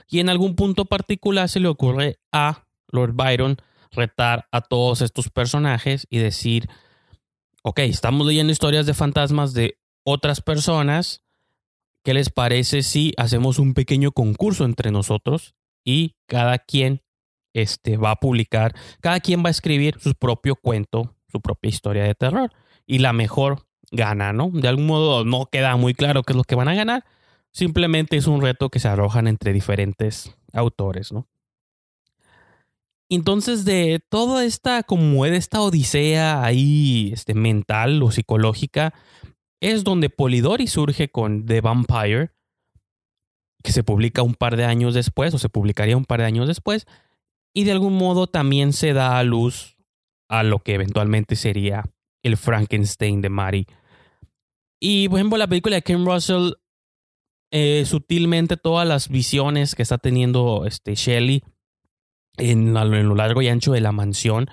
Y 0.08 0.20
en 0.20 0.30
algún 0.30 0.56
punto 0.56 0.86
particular 0.86 1.50
se 1.50 1.60
le 1.60 1.68
ocurre 1.68 2.20
a 2.32 2.66
Lord 2.90 3.14
Byron 3.14 3.58
retar 3.92 4.48
a 4.52 4.62
todos 4.62 5.02
estos 5.02 5.30
personajes 5.30 6.08
y 6.10 6.18
decir, 6.20 6.70
ok, 7.64 7.80
estamos 7.80 8.26
leyendo 8.28 8.52
historias 8.52 8.86
de 8.86 8.94
fantasmas 8.94 9.54
de 9.54 9.78
otras 10.04 10.42
personas, 10.42 11.24
¿qué 12.04 12.14
les 12.14 12.30
parece 12.30 12.82
si 12.82 13.14
hacemos 13.18 13.60
un 13.60 13.74
pequeño 13.74 14.12
concurso 14.12 14.66
entre 14.66 14.92
nosotros 14.92 15.56
y 15.84 16.16
cada 16.28 16.60
quien 16.60 17.02
este, 17.54 17.98
va 17.98 18.12
a 18.12 18.16
publicar, 18.18 18.76
cada 19.02 19.20
quien 19.20 19.44
va 19.44 19.48
a 19.48 19.52
escribir 19.52 19.98
su 20.00 20.14
propio 20.14 20.56
cuento, 20.56 21.16
su 21.28 21.42
propia 21.42 21.70
historia 21.70 22.04
de 22.04 22.16
terror 22.16 22.52
y 22.86 23.00
la 23.00 23.14
mejor 23.14 23.68
gana, 23.92 24.32
¿no? 24.32 24.50
De 24.54 24.68
algún 24.68 24.86
modo 24.86 25.26
no 25.26 25.48
queda 25.48 25.76
muy 25.76 25.94
claro 25.94 26.24
qué 26.24 26.34
es 26.34 26.38
lo 26.38 26.44
que 26.44 26.56
van 26.56 26.68
a 26.68 26.76
ganar, 26.76 27.04
simplemente 27.58 28.18
es 28.18 28.28
un 28.28 28.40
reto 28.40 28.70
que 28.70 28.78
se 28.80 28.88
arrojan 28.88 29.28
entre 29.28 29.52
diferentes 29.52 30.38
autores, 30.54 31.12
¿no? 31.12 31.28
Entonces, 33.10 33.66
de 33.66 34.00
toda 34.10 34.46
esta, 34.46 34.84
como 34.84 35.26
de 35.26 35.38
esta 35.38 35.62
odisea 35.62 36.44
ahí, 36.44 37.10
este, 37.12 37.34
mental 37.34 38.04
o 38.04 38.12
psicológica, 38.12 38.94
es 39.60 39.84
donde 39.84 40.12
Polidori 40.12 40.68
surge 40.68 41.10
con 41.10 41.48
The 41.48 41.62
Vampire, 41.62 42.30
que 43.64 43.72
se 43.72 43.84
publica 43.84 44.22
un 44.22 44.36
par 44.36 44.56
de 44.56 44.66
años 44.66 44.94
después, 44.94 45.34
o 45.34 45.40
se 45.40 45.50
publicaría 45.50 45.98
un 45.98 46.06
par 46.06 46.20
de 46.20 46.28
años 46.28 46.48
después, 46.48 46.86
y 47.56 47.64
de 47.64 47.72
algún 47.72 47.94
modo 47.94 48.28
también 48.28 48.72
se 48.72 48.94
da 48.94 49.18
a 49.18 49.24
luz 49.24 49.78
a 50.30 50.44
lo 50.44 50.60
que 50.60 50.76
eventualmente 50.76 51.36
sería 51.36 51.86
el 52.22 52.38
Frankenstein 52.38 53.22
de 53.22 53.30
Mary. 53.30 53.68
Y 54.80 55.10
por 55.10 55.18
ejemplo, 55.18 55.40
la 55.40 55.48
película 55.48 55.78
de 55.78 55.82
Ken 55.82 56.06
Russell, 56.06 56.52
eh, 57.52 57.84
sutilmente 57.86 58.58
todas 58.58 58.88
las 58.88 59.10
visiones 59.10 59.76
que 59.76 59.84
está 59.84 59.98
teniendo 59.98 60.66
este 60.66 60.96
Shelley 60.96 61.44
en, 62.38 62.76
en 62.76 63.08
lo 63.08 63.16
largo 63.16 63.42
y 63.42 63.48
ancho 63.48 63.72
de 63.72 63.82
la 63.82 63.92
mansión, 63.92 64.50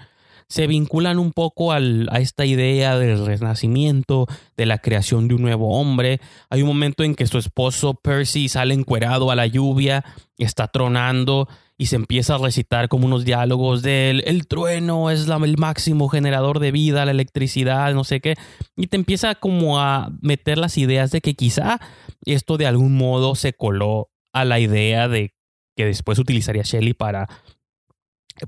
se 0.48 0.66
vinculan 0.66 1.18
un 1.18 1.32
poco 1.32 1.72
a 1.72 1.78
esta 2.18 2.44
idea 2.44 2.98
del 2.98 3.24
renacimiento, 3.24 4.26
de 4.56 4.66
la 4.66 4.78
creación 4.78 5.26
de 5.26 5.34
un 5.34 5.42
nuevo 5.42 5.78
hombre. 5.78 6.20
Hay 6.50 6.62
un 6.62 6.68
momento 6.68 7.02
en 7.02 7.14
que 7.14 7.26
su 7.26 7.38
esposo 7.38 7.94
Percy 7.94 8.48
sale 8.48 8.74
encuerado 8.74 9.30
a 9.30 9.36
la 9.36 9.46
lluvia, 9.46 10.04
está 10.38 10.68
tronando 10.68 11.48
y 11.76 11.86
se 11.86 11.96
empieza 11.96 12.36
a 12.36 12.38
recitar 12.38 12.88
como 12.88 13.06
unos 13.06 13.24
diálogos 13.24 13.82
del 13.82 14.22
el 14.26 14.46
trueno 14.46 15.10
es 15.10 15.26
la, 15.26 15.36
el 15.36 15.56
máximo 15.56 16.08
generador 16.08 16.60
de 16.60 16.70
vida, 16.70 17.04
la 17.04 17.10
electricidad, 17.10 17.92
no 17.94 18.04
sé 18.04 18.20
qué, 18.20 18.36
y 18.76 18.86
te 18.86 18.96
empieza 18.96 19.34
como 19.34 19.80
a 19.80 20.12
meter 20.20 20.58
las 20.58 20.78
ideas 20.78 21.10
de 21.10 21.20
que 21.20 21.34
quizá 21.34 21.80
esto 22.24 22.56
de 22.56 22.66
algún 22.66 22.96
modo 22.96 23.34
se 23.34 23.52
coló 23.52 24.10
a 24.32 24.44
la 24.44 24.60
idea 24.60 25.08
de 25.08 25.34
que 25.76 25.86
después 25.86 26.18
utilizaría 26.18 26.62
Shelley 26.62 26.94
para 26.94 27.28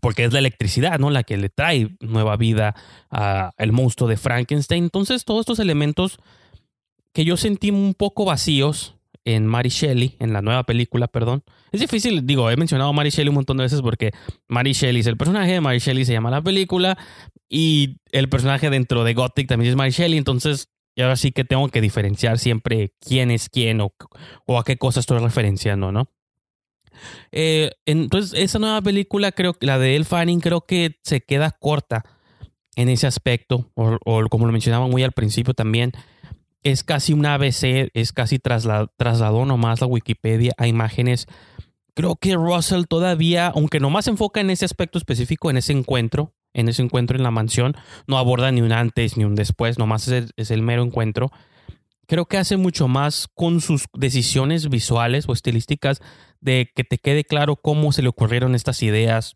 porque 0.01 0.25
es 0.25 0.33
la 0.33 0.41
electricidad, 0.41 0.99
¿no? 0.99 1.11
La 1.11 1.23
que 1.23 1.37
le 1.37 1.49
trae 1.49 1.97
nueva 2.01 2.37
vida 2.37 2.75
al 3.09 3.73
monstruo 3.73 4.09
de 4.09 4.17
Frankenstein. 4.17 4.85
Entonces, 4.85 5.25
todos 5.25 5.41
estos 5.41 5.61
elementos 5.61 6.19
que 7.13 7.25
yo 7.25 7.37
sentí 7.37 7.71
un 7.71 7.95
poco 7.95 8.25
vacíos 8.25 8.97
en 9.25 9.47
Mary 9.47 9.69
Shelley, 9.69 10.17
en 10.19 10.33
la 10.33 10.43
nueva 10.43 10.65
película, 10.65 11.07
perdón. 11.07 11.45
Es 11.73 11.81
difícil, 11.81 12.27
digo, 12.27 12.51
he 12.51 12.57
mencionado 12.57 12.91
a 12.91 12.93
Mary 12.93 13.11
Shelley 13.11 13.29
un 13.29 13.37
montón 13.37 13.57
de 13.57 13.65
veces 13.65 13.83
porque 13.83 14.13
Mary 14.49 14.73
Shelley 14.73 15.01
es 15.01 15.07
el 15.07 15.17
personaje, 15.17 15.61
Mary 15.61 15.79
Shelley 15.79 16.05
se 16.05 16.13
llama 16.13 16.31
la 16.31 16.43
película 16.43 16.97
y 17.49 17.99
el 18.13 18.29
personaje 18.29 18.71
dentro 18.71 19.05
de 19.05 19.15
Gothic 19.15 19.49
también 19.49 19.71
es 19.71 19.77
Mary 19.77 19.91
Shelley, 19.91 20.19
entonces 20.19 20.69
ahora 20.97 21.17
sí 21.17 21.33
que 21.33 21.45
tengo 21.45 21.69
que 21.69 21.81
diferenciar 21.81 22.39
siempre 22.39 22.95
quién 23.01 23.31
es 23.31 23.49
quién 23.49 23.81
o, 23.81 23.93
o 24.47 24.59
a 24.59 24.65
qué 24.65 24.77
cosa 24.79 25.01
estoy 25.01 25.19
referenciando, 25.19 25.93
¿no? 25.93 26.09
Eh, 27.33 27.73
entonces, 27.85 28.39
esa 28.39 28.59
nueva 28.59 28.81
película, 28.83 29.33
creo 29.33 29.55
que 29.55 29.67
la 29.67 29.79
de 29.79 29.97
El 29.97 30.05
Fanning, 30.05 30.41
creo 30.41 30.63
que 30.63 30.99
se 31.03 31.21
queda 31.21 31.51
corta 31.51 32.05
en 32.77 32.89
ese 32.89 33.07
aspecto, 33.07 33.71
o, 33.75 34.29
como 34.29 34.47
lo 34.47 34.53
mencionaba 34.53 34.87
muy 34.87 35.03
al 35.03 35.13
principio 35.13 35.55
también, 35.55 35.93
es 36.71 36.85
casi 36.85 37.13
una 37.13 37.35
ABC, 37.35 37.91
es 37.95 38.13
casi 38.13 38.39
trasladó 38.39 39.45
nomás 39.45 39.81
la 39.81 39.87
Wikipedia 39.87 40.53
a 40.59 40.67
imágenes. 40.67 41.27
Creo 41.95 42.17
que 42.17 42.35
Russell 42.35 42.85
todavía, 42.89 43.49
aunque 43.49 43.81
nomás 43.81 44.05
se 44.05 44.11
enfoca 44.11 44.41
en 44.41 44.51
ese 44.51 44.65
aspecto 44.65 44.99
específico, 44.99 45.51
en 45.51 45.57
ese 45.57 45.73
encuentro, 45.73 46.35
en 46.53 46.69
ese 46.69 46.83
encuentro 46.83 47.17
en 47.17 47.23
la 47.23 47.31
mansión, 47.31 47.75
no 48.07 48.19
aborda 48.19 48.51
ni 48.51 48.61
un 48.61 48.73
antes 48.73 49.17
ni 49.17 49.25
un 49.25 49.35
después, 49.35 49.79
nomás 49.79 50.09
es 50.09 50.51
el 50.51 50.63
mero 50.63 50.83
encuentro 50.83 51.31
creo 52.07 52.27
que 52.27 52.39
hace 52.39 52.57
mucho 52.57 52.89
más 52.89 53.29
con 53.35 53.61
sus 53.61 53.87
decisiones 53.93 54.69
visuales 54.69 55.29
o 55.29 55.33
estilísticas 55.33 56.01
de 56.41 56.71
que 56.75 56.85
te 56.85 56.99
quede 56.99 57.25
claro 57.25 57.57
cómo 57.57 57.93
se 57.93 58.03
le 58.03 58.09
ocurrieron 58.09 58.55
estas 58.55 58.83
ideas 58.83 59.35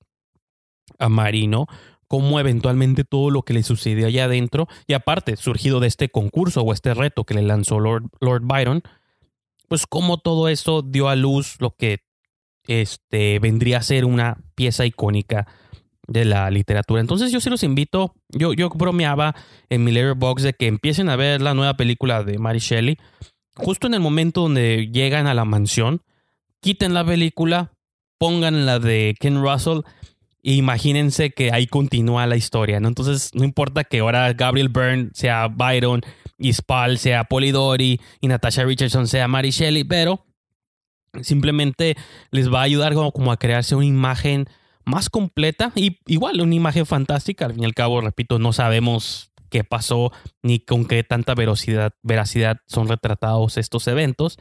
a 0.99 1.09
Marino, 1.09 1.66
cómo 2.11 2.40
eventualmente 2.40 3.05
todo 3.05 3.31
lo 3.31 3.42
que 3.42 3.53
le 3.53 3.62
sucedió 3.62 4.09
allá 4.09 4.25
adentro, 4.25 4.66
y 4.88 4.94
aparte, 4.94 5.37
surgido 5.37 5.79
de 5.79 5.87
este 5.87 6.09
concurso 6.09 6.62
o 6.62 6.73
este 6.73 6.92
reto 6.92 7.23
que 7.23 7.35
le 7.35 7.42
lanzó 7.42 7.79
Lord, 7.79 8.09
Lord 8.20 8.42
Byron, 8.42 8.83
pues 9.68 9.87
cómo 9.87 10.18
todo 10.18 10.49
esto 10.49 10.83
dio 10.83 11.09
a 11.09 11.14
luz 11.14 11.55
lo 11.61 11.70
que 11.77 12.01
este, 12.66 13.38
vendría 13.38 13.79
a 13.79 13.83
ser 13.83 14.05
una 14.05 14.38
pieza 14.57 14.85
icónica 14.85 15.46
de 16.09 16.25
la 16.25 16.51
literatura. 16.51 17.01
Entonces 17.01 17.31
yo 17.31 17.40
sí 17.40 17.49
los 17.49 17.62
invito, 17.62 18.16
yo, 18.29 18.55
yo 18.55 18.70
bromeaba 18.70 19.37
en 19.68 19.85
mi 19.85 19.92
letterbox 19.92 20.42
de 20.42 20.53
que 20.55 20.66
empiecen 20.66 21.11
a 21.11 21.16
ver 21.16 21.40
la 21.40 21.55
nueva 21.55 21.75
película 21.75 22.25
de 22.25 22.38
Mary 22.38 22.59
Shelley, 22.59 22.99
justo 23.55 23.87
en 23.87 23.94
el 23.94 24.01
momento 24.01 24.40
donde 24.40 24.90
llegan 24.92 25.29
a 25.29 25.35
la 25.35 25.44
mansión, 25.44 26.03
quiten 26.61 26.92
la 26.92 27.05
película, 27.05 27.73
pongan 28.18 28.66
la 28.66 28.81
de 28.81 29.14
Ken 29.20 29.40
Russell 29.40 29.83
imagínense 30.42 31.31
que 31.31 31.53
ahí 31.53 31.66
continúa 31.66 32.26
la 32.26 32.37
historia, 32.37 32.81
¿no? 32.81 32.88
Entonces 32.88 33.31
no 33.35 33.44
importa 33.44 33.85
que 33.85 34.00
ahora 34.00 34.33
Gabriel 34.33 34.68
Byrne 34.68 35.11
sea 35.12 35.48
Byron 35.48 36.03
y 36.38 36.53
Spall 36.53 36.98
sea 36.98 37.24
Polidori 37.24 38.00
y 38.20 38.29
Natasha 38.29 38.64
Richardson 38.64 39.07
sea 39.07 39.29
Mary 39.29 39.50
Shelley, 39.50 39.85
pero 39.85 40.26
simplemente 41.22 41.96
les 42.31 42.53
va 42.53 42.61
a 42.61 42.64
ayudar 42.64 42.94
como, 42.94 43.12
como 43.12 43.33
a 43.33 43.37
crearse 43.37 43.74
una 43.74 43.87
imagen 43.87 44.46
más 44.85 45.11
completa 45.11 45.72
y 45.74 45.98
igual 46.07 46.40
una 46.40 46.55
imagen 46.55 46.87
fantástica. 46.87 47.46
Al 47.46 47.55
fin 47.55 47.62
y 47.62 47.66
al 47.66 47.74
cabo, 47.74 48.00
repito, 48.00 48.38
no 48.38 48.53
sabemos 48.53 49.33
qué 49.50 49.64
pasó 49.64 50.12
ni 50.42 50.61
con 50.61 50.87
qué 50.87 51.03
tanta 51.05 51.35
veracidad, 51.35 51.92
veracidad 52.03 52.59
son 52.66 52.88
retratados 52.88 53.59
estos 53.59 53.87
eventos, 53.88 54.38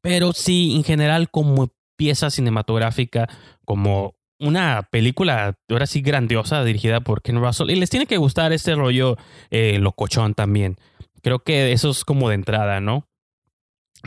pero 0.00 0.32
sí, 0.32 0.74
en 0.76 0.84
general, 0.84 1.30
como 1.30 1.70
pieza 1.96 2.30
cinematográfica, 2.30 3.28
como 3.64 4.16
una 4.42 4.88
película 4.90 5.54
ahora 5.70 5.86
sí 5.86 6.02
grandiosa 6.02 6.64
dirigida 6.64 7.00
por 7.00 7.22
Ken 7.22 7.40
Russell 7.40 7.70
y 7.70 7.76
les 7.76 7.90
tiene 7.90 8.06
que 8.06 8.16
gustar 8.16 8.52
este 8.52 8.74
rollo 8.74 9.16
eh, 9.50 9.78
locochón 9.78 10.34
también. 10.34 10.76
Creo 11.22 11.38
que 11.38 11.72
eso 11.72 11.90
es 11.90 12.04
como 12.04 12.28
de 12.28 12.34
entrada, 12.34 12.80
¿no? 12.80 13.06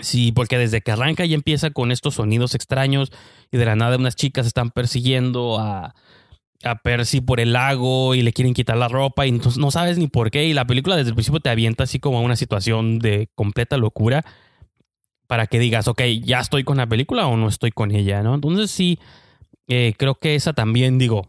Sí, 0.01 0.33
porque 0.33 0.57
desde 0.57 0.81
que 0.81 0.91
arranca 0.91 1.23
y 1.25 1.33
empieza 1.33 1.71
con 1.71 1.91
estos 1.91 2.15
sonidos 2.15 2.53
extraños 2.53 3.11
y 3.49 3.57
de 3.57 3.65
la 3.65 3.77
nada 3.77 3.95
unas 3.95 4.17
chicas 4.17 4.45
están 4.45 4.71
persiguiendo 4.71 5.57
a, 5.57 5.95
a 6.63 6.75
Percy 6.75 7.21
por 7.21 7.39
el 7.39 7.53
lago 7.53 8.13
y 8.13 8.21
le 8.21 8.33
quieren 8.33 8.53
quitar 8.53 8.75
la 8.75 8.89
ropa 8.89 9.25
y 9.25 9.29
entonces 9.29 9.57
no 9.57 9.71
sabes 9.71 9.97
ni 9.97 10.07
por 10.07 10.31
qué 10.31 10.45
y 10.45 10.53
la 10.53 10.65
película 10.65 10.97
desde 10.97 11.09
el 11.09 11.15
principio 11.15 11.39
te 11.39 11.49
avienta 11.49 11.85
así 11.85 11.99
como 11.99 12.17
a 12.17 12.21
una 12.21 12.35
situación 12.35 12.99
de 12.99 13.29
completa 13.35 13.77
locura 13.77 14.25
para 15.27 15.47
que 15.47 15.59
digas, 15.59 15.87
ok, 15.87 16.01
ya 16.23 16.39
estoy 16.39 16.63
con 16.63 16.77
la 16.77 16.87
película 16.87 17.27
o 17.27 17.37
no 17.37 17.47
estoy 17.47 17.71
con 17.71 17.91
ella, 17.91 18.21
¿no? 18.21 18.35
Entonces 18.35 18.69
sí, 18.69 18.99
eh, 19.67 19.93
creo 19.97 20.15
que 20.15 20.35
esa 20.35 20.53
también 20.53 20.97
digo, 20.97 21.27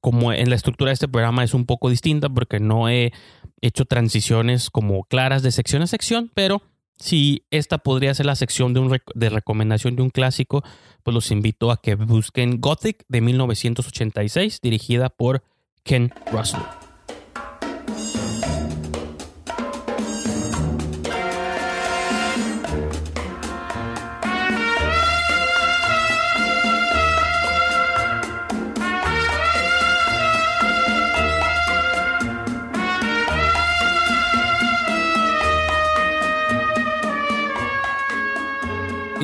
como 0.00 0.32
en 0.32 0.48
la 0.48 0.56
estructura 0.56 0.90
de 0.90 0.94
este 0.94 1.08
programa 1.08 1.44
es 1.44 1.54
un 1.54 1.66
poco 1.66 1.90
distinta 1.90 2.28
porque 2.28 2.60
no 2.60 2.88
he 2.88 3.12
hecho 3.60 3.84
transiciones 3.84 4.70
como 4.70 5.04
claras 5.04 5.42
de 5.42 5.52
sección 5.52 5.82
a 5.82 5.86
sección, 5.86 6.30
pero 6.34 6.62
si 6.96 7.44
esta 7.50 7.78
podría 7.78 8.14
ser 8.14 8.26
la 8.26 8.36
sección 8.36 8.74
de, 8.74 8.80
un 8.80 8.98
de 9.14 9.30
recomendación 9.30 9.96
de 9.96 10.02
un 10.02 10.10
clásico, 10.10 10.62
pues 11.02 11.14
los 11.14 11.30
invito 11.30 11.70
a 11.70 11.80
que 11.80 11.94
busquen 11.94 12.60
Gothic 12.60 13.04
de 13.08 13.20
1986, 13.20 14.60
dirigida 14.60 15.08
por 15.08 15.42
Ken 15.82 16.12
Russell. 16.30 16.79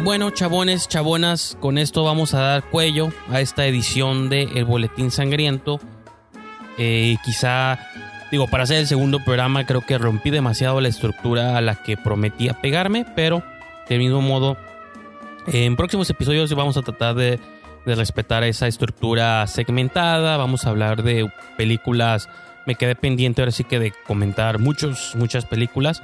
Bueno, 0.06 0.30
chabones, 0.30 0.86
chabonas, 0.86 1.58
con 1.58 1.78
esto 1.78 2.04
vamos 2.04 2.32
a 2.32 2.38
dar 2.38 2.62
cuello 2.70 3.08
a 3.28 3.40
esta 3.40 3.66
edición 3.66 4.28
de 4.28 4.44
El 4.54 4.64
Boletín 4.64 5.10
Sangriento. 5.10 5.80
Eh, 6.78 7.16
quizá, 7.24 7.80
digo, 8.30 8.46
para 8.46 8.62
hacer 8.62 8.76
el 8.76 8.86
segundo 8.86 9.18
programa 9.24 9.66
creo 9.66 9.80
que 9.80 9.98
rompí 9.98 10.30
demasiado 10.30 10.80
la 10.80 10.86
estructura 10.86 11.58
a 11.58 11.60
la 11.60 11.82
que 11.82 11.96
prometía 11.96 12.60
pegarme, 12.60 13.04
pero 13.16 13.42
del 13.88 13.98
mismo 13.98 14.20
modo, 14.20 14.56
en 15.48 15.74
próximos 15.74 16.08
episodios 16.08 16.54
vamos 16.54 16.76
a 16.76 16.82
tratar 16.82 17.16
de, 17.16 17.40
de 17.84 17.94
respetar 17.96 18.44
esa 18.44 18.68
estructura 18.68 19.44
segmentada, 19.48 20.36
vamos 20.36 20.66
a 20.66 20.70
hablar 20.70 21.02
de 21.02 21.28
películas, 21.56 22.28
me 22.64 22.76
quedé 22.76 22.94
pendiente 22.94 23.42
ahora 23.42 23.50
sí 23.50 23.64
que 23.64 23.80
de 23.80 23.92
comentar 24.06 24.60
muchos, 24.60 25.16
muchas 25.16 25.46
películas 25.46 26.00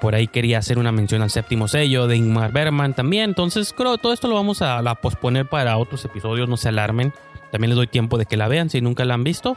por 0.00 0.14
ahí 0.14 0.26
quería 0.26 0.58
hacer 0.58 0.78
una 0.78 0.92
mención 0.92 1.22
al 1.22 1.30
séptimo 1.30 1.68
sello 1.68 2.06
de 2.06 2.16
Ingmar 2.16 2.52
Bergman 2.52 2.94
también. 2.94 3.30
Entonces, 3.30 3.72
creo 3.72 3.98
todo 3.98 4.12
esto 4.12 4.28
lo 4.28 4.34
vamos 4.34 4.62
a, 4.62 4.82
posponer 4.96 5.46
para 5.46 5.76
otros 5.76 6.04
episodios, 6.04 6.48
no 6.48 6.56
se 6.56 6.68
alarmen. 6.68 7.12
También 7.52 7.70
les 7.70 7.76
doy 7.76 7.86
tiempo 7.86 8.18
de 8.18 8.26
que 8.26 8.36
la 8.36 8.48
vean 8.48 8.70
si 8.70 8.80
nunca 8.80 9.04
la 9.04 9.14
han 9.14 9.24
visto. 9.24 9.56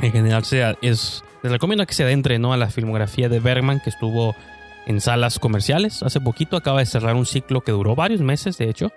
En 0.00 0.12
general, 0.12 0.44
sea, 0.44 0.76
es, 0.82 1.24
les 1.42 1.52
recomiendo 1.52 1.84
que 1.86 1.94
se 1.94 2.04
adentren 2.04 2.44
a 2.44 2.56
la 2.56 2.70
filmografía 2.70 3.28
de 3.28 3.40
Bergman 3.40 3.80
que 3.80 3.90
estuvo 3.90 4.34
en 4.86 5.00
salas 5.00 5.38
comerciales. 5.38 6.02
Hace 6.02 6.20
poquito 6.20 6.56
acaba 6.56 6.80
de 6.80 6.86
cerrar 6.86 7.14
un 7.14 7.26
ciclo 7.26 7.62
que 7.62 7.72
duró 7.72 7.94
varios 7.94 8.20
meses, 8.20 8.58
de 8.58 8.68
hecho, 8.68 8.92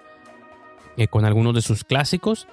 eh, 0.97 1.07
con 1.07 1.25
algunos 1.25 1.53
de 1.55 1.61
sus 1.61 1.83
clásicos. 1.83 2.47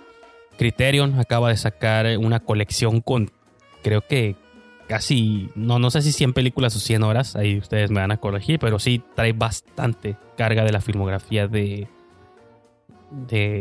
Criterion 0.59 1.19
acaba 1.19 1.49
de 1.49 1.57
sacar 1.57 2.07
una 2.19 2.41
colección 2.41 3.01
con, 3.01 3.31
creo 3.83 4.03
que 4.03 4.37
casi, 4.91 5.51
no, 5.55 5.79
no 5.79 5.89
sé 5.93 6.03
si 6.03 6.11
100 6.11 6.33
películas 6.33 6.75
o 6.75 6.81
100 6.81 7.05
horas, 7.05 7.37
ahí 7.37 7.59
ustedes 7.59 7.93
me 7.93 8.01
van 8.01 8.11
a 8.11 8.17
corregir, 8.17 8.59
pero 8.59 8.81
sí 8.81 9.01
trae 9.15 9.33
bastante 9.33 10.17
carga 10.37 10.65
de 10.65 10.73
la 10.73 10.81
filmografía 10.81 11.47
de, 11.47 11.87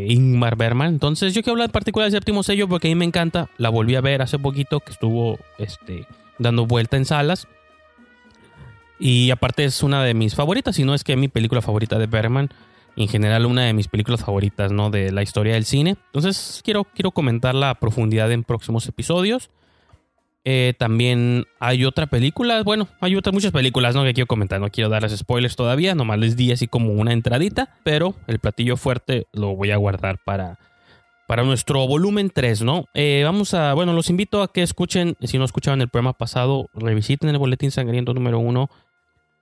Ingmar 0.07 0.55
Bergman. 0.55 0.87
Entonces 0.87 1.35
yo 1.35 1.43
quiero 1.43 1.53
hablar 1.53 1.67
en 1.67 1.71
particular 1.71 2.09
del 2.09 2.19
séptimo 2.19 2.41
sello 2.41 2.67
porque 2.67 2.87
a 2.87 2.89
mí 2.89 2.95
me 2.95 3.05
encanta, 3.05 3.47
la 3.59 3.69
volví 3.69 3.93
a 3.93 4.01
ver 4.01 4.23
hace 4.23 4.39
poquito 4.39 4.79
que 4.79 4.91
estuvo 4.91 5.37
este, 5.59 6.07
dando 6.39 6.65
vuelta 6.65 6.97
en 6.97 7.05
salas. 7.05 7.47
Y 8.97 9.29
aparte 9.29 9.65
es 9.65 9.83
una 9.83 10.03
de 10.03 10.15
mis 10.15 10.33
favoritas, 10.33 10.77
si 10.77 10.83
no 10.83 10.95
es 10.95 11.03
que 11.03 11.15
mi 11.15 11.27
película 11.27 11.61
favorita 11.61 11.99
de 11.99 12.07
Bergman. 12.07 12.49
En 12.95 13.07
general 13.07 13.45
una 13.45 13.65
de 13.65 13.73
mis 13.73 13.87
películas 13.87 14.21
favoritas, 14.21 14.71
¿no? 14.71 14.89
De 14.89 15.11
la 15.11 15.21
historia 15.21 15.53
del 15.53 15.65
cine. 15.65 15.95
Entonces 16.07 16.61
quiero, 16.65 16.85
quiero 16.85 17.11
comentarla 17.11 17.69
a 17.69 17.75
profundidad 17.75 18.31
en 18.31 18.43
próximos 18.43 18.87
episodios. 18.87 19.51
Eh, 20.51 20.73
también 20.79 21.45
hay 21.59 21.85
otra 21.85 22.07
película, 22.07 22.63
bueno, 22.63 22.87
hay 23.01 23.15
otras 23.15 23.35
muchas 23.35 23.51
películas 23.51 23.93
¿no? 23.93 24.03
que 24.03 24.15
quiero 24.15 24.25
comentar, 24.25 24.59
no 24.59 24.71
quiero 24.71 24.89
darles 24.89 25.15
spoilers 25.15 25.55
todavía, 25.55 25.93
nomás 25.93 26.17
les 26.17 26.35
di 26.35 26.51
así 26.51 26.67
como 26.67 26.91
una 26.93 27.13
entradita, 27.13 27.77
pero 27.83 28.15
el 28.25 28.39
platillo 28.39 28.75
fuerte 28.75 29.27
lo 29.31 29.55
voy 29.55 29.69
a 29.69 29.77
guardar 29.77 30.17
para 30.25 30.57
para 31.27 31.43
nuestro 31.43 31.85
volumen 31.85 32.31
3, 32.33 32.63
¿no? 32.63 32.85
Eh, 32.95 33.21
vamos 33.23 33.53
a, 33.53 33.75
bueno, 33.75 33.93
los 33.93 34.09
invito 34.09 34.41
a 34.41 34.51
que 34.51 34.63
escuchen, 34.63 35.17
si 35.21 35.37
no 35.37 35.45
escucharon 35.45 35.81
el 35.81 35.89
programa 35.89 36.13
pasado, 36.13 36.71
revisiten 36.73 37.29
el 37.29 37.37
boletín 37.37 37.69
sangriento 37.69 38.15
número 38.15 38.39
1, 38.39 38.71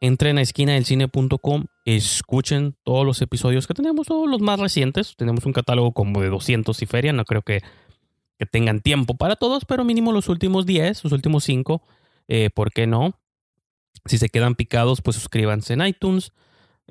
entren 0.02 0.38
a 0.40 0.42
esquinadelcine.com, 0.42 1.68
escuchen 1.86 2.76
todos 2.84 3.06
los 3.06 3.22
episodios 3.22 3.66
que 3.66 3.74
tenemos, 3.74 4.08
todos 4.08 4.30
los 4.30 4.42
más 4.42 4.60
recientes, 4.60 5.16
tenemos 5.16 5.46
un 5.46 5.54
catálogo 5.54 5.94
como 5.94 6.22
de 6.22 6.28
200 6.28 6.82
y 6.82 6.86
feria, 6.86 7.14
no 7.14 7.24
creo 7.24 7.44
que, 7.44 7.62
que 8.38 8.46
tengan 8.46 8.82
tiempo 8.82 9.16
para 9.16 9.36
todos, 9.36 9.66
pero 9.66 9.84
mínimo 9.84 10.12
los 10.12 10.30
últimos 10.30 10.66
10, 10.66 11.04
los 11.04 11.14
últimos 11.14 11.44
5, 11.44 11.82
eh, 12.28 12.50
¿por 12.50 12.72
qué 12.72 12.88
no? 12.88 13.20
Si 14.06 14.18
se 14.18 14.30
quedan 14.30 14.56
picados, 14.56 15.02
pues 15.02 15.16
suscríbanse 15.16 15.74
en 15.74 15.86
iTunes, 15.86 16.34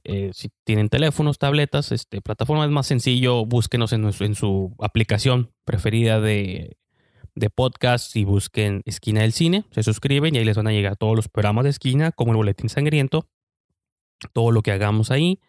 eh, 0.05 0.31
si 0.35 0.51
tienen 0.65 0.89
teléfonos, 0.89 1.39
tabletas, 1.39 1.93
este, 1.93 2.21
plataforma 2.21 2.65
es 2.65 2.71
más 2.71 2.87
sencillo, 2.87 3.47
búsquenos 3.47 3.93
en, 3.93 4.05
en 4.05 4.35
su 4.35 4.75
aplicación 4.79 5.53
preferida 5.65 6.21
de, 6.21 6.77
de 7.37 7.51
podcast 7.51 8.17
y 8.17 8.25
busquen 8.25 8.83
Esquina 8.87 9.21
del 9.23 9.33
Cine, 9.33 9.65
se 9.71 9.83
suscriben 9.83 10.35
y 10.35 10.39
ahí 10.39 10.45
les 10.45 10.57
van 10.57 10.67
a 10.67 10.73
llegar 10.73 10.97
todos 10.97 11.15
los 11.15 11.29
programas 11.29 11.65
de 11.65 11.71
esquina, 11.71 12.11
como 12.13 12.33
el 12.33 12.39
Boletín 12.39 12.69
Sangriento, 12.69 13.29
todo 14.33 14.51
lo 14.51 14.63
que 14.63 14.73
hagamos 14.73 15.11
ahí. 15.11 15.41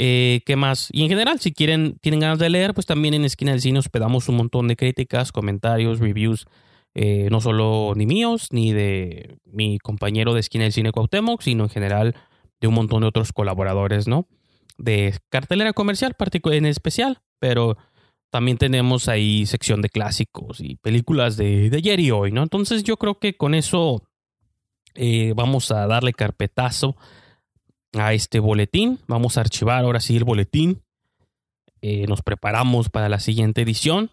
Eh, 0.00 0.42
¿Qué 0.46 0.54
más? 0.54 0.90
Y 0.92 1.02
en 1.02 1.08
general, 1.08 1.40
si 1.40 1.52
quieren, 1.52 1.98
tienen 2.00 2.20
ganas 2.20 2.38
de 2.38 2.48
leer, 2.48 2.72
pues 2.72 2.86
también 2.86 3.14
en 3.14 3.24
Esquina 3.24 3.50
del 3.50 3.60
Cine 3.60 3.80
hospedamos 3.80 4.28
un 4.28 4.36
montón 4.36 4.68
de 4.68 4.76
críticas, 4.76 5.32
comentarios, 5.32 5.98
reviews, 5.98 6.46
eh, 6.94 7.26
no 7.32 7.40
solo 7.40 7.94
ni 7.96 8.06
míos, 8.06 8.46
ni 8.52 8.72
de 8.72 9.38
mi 9.44 9.80
compañero 9.80 10.34
de 10.34 10.40
Esquina 10.40 10.62
del 10.62 10.72
Cine 10.72 10.92
Cuauhtémoc, 10.92 11.42
sino 11.42 11.64
en 11.64 11.70
general 11.70 12.14
de 12.60 12.68
un 12.68 12.74
montón 12.74 13.00
de 13.00 13.08
otros 13.08 13.32
colaboradores, 13.32 14.06
¿no? 14.06 14.28
De 14.76 15.18
cartelera 15.30 15.72
comercial 15.72 16.14
en 16.44 16.66
especial, 16.66 17.18
pero 17.40 17.76
también 18.30 18.56
tenemos 18.56 19.08
ahí 19.08 19.46
sección 19.46 19.82
de 19.82 19.88
clásicos 19.88 20.60
y 20.60 20.76
películas 20.76 21.36
de, 21.36 21.72
ayer 21.74 21.98
y 21.98 22.12
hoy, 22.12 22.30
¿no? 22.30 22.44
Entonces 22.44 22.84
yo 22.84 22.98
creo 22.98 23.18
que 23.18 23.36
con 23.36 23.52
eso 23.52 24.04
eh, 24.94 25.32
vamos 25.34 25.72
a 25.72 25.88
darle 25.88 26.12
carpetazo 26.12 26.96
a 28.00 28.12
este 28.12 28.40
boletín. 28.40 28.98
Vamos 29.06 29.36
a 29.36 29.40
archivar 29.40 29.84
ahora 29.84 30.00
sí 30.00 30.16
el 30.16 30.24
boletín. 30.24 30.82
Eh, 31.80 32.06
nos 32.06 32.22
preparamos 32.22 32.88
para 32.88 33.08
la 33.08 33.20
siguiente 33.20 33.62
edición. 33.62 34.10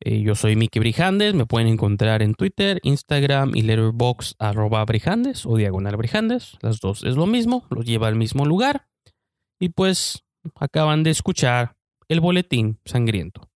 Eh, 0.00 0.20
yo 0.20 0.34
soy 0.34 0.56
Miki 0.56 0.78
Brijandes, 0.78 1.34
me 1.34 1.46
pueden 1.46 1.68
encontrar 1.68 2.22
en 2.22 2.34
Twitter, 2.34 2.80
Instagram 2.82 3.56
y 3.56 3.62
Letterboxd 3.62 4.36
arroba 4.38 4.84
Brijandes 4.84 5.46
o 5.46 5.56
diagonal 5.56 5.96
Brijandes. 5.96 6.58
Las 6.60 6.80
dos 6.80 7.02
es 7.02 7.16
lo 7.16 7.26
mismo, 7.26 7.66
los 7.70 7.86
lleva 7.86 8.08
al 8.08 8.16
mismo 8.16 8.44
lugar. 8.44 8.86
Y 9.58 9.70
pues 9.70 10.22
acaban 10.54 11.02
de 11.02 11.10
escuchar 11.10 11.76
el 12.08 12.20
boletín 12.20 12.78
sangriento. 12.84 13.48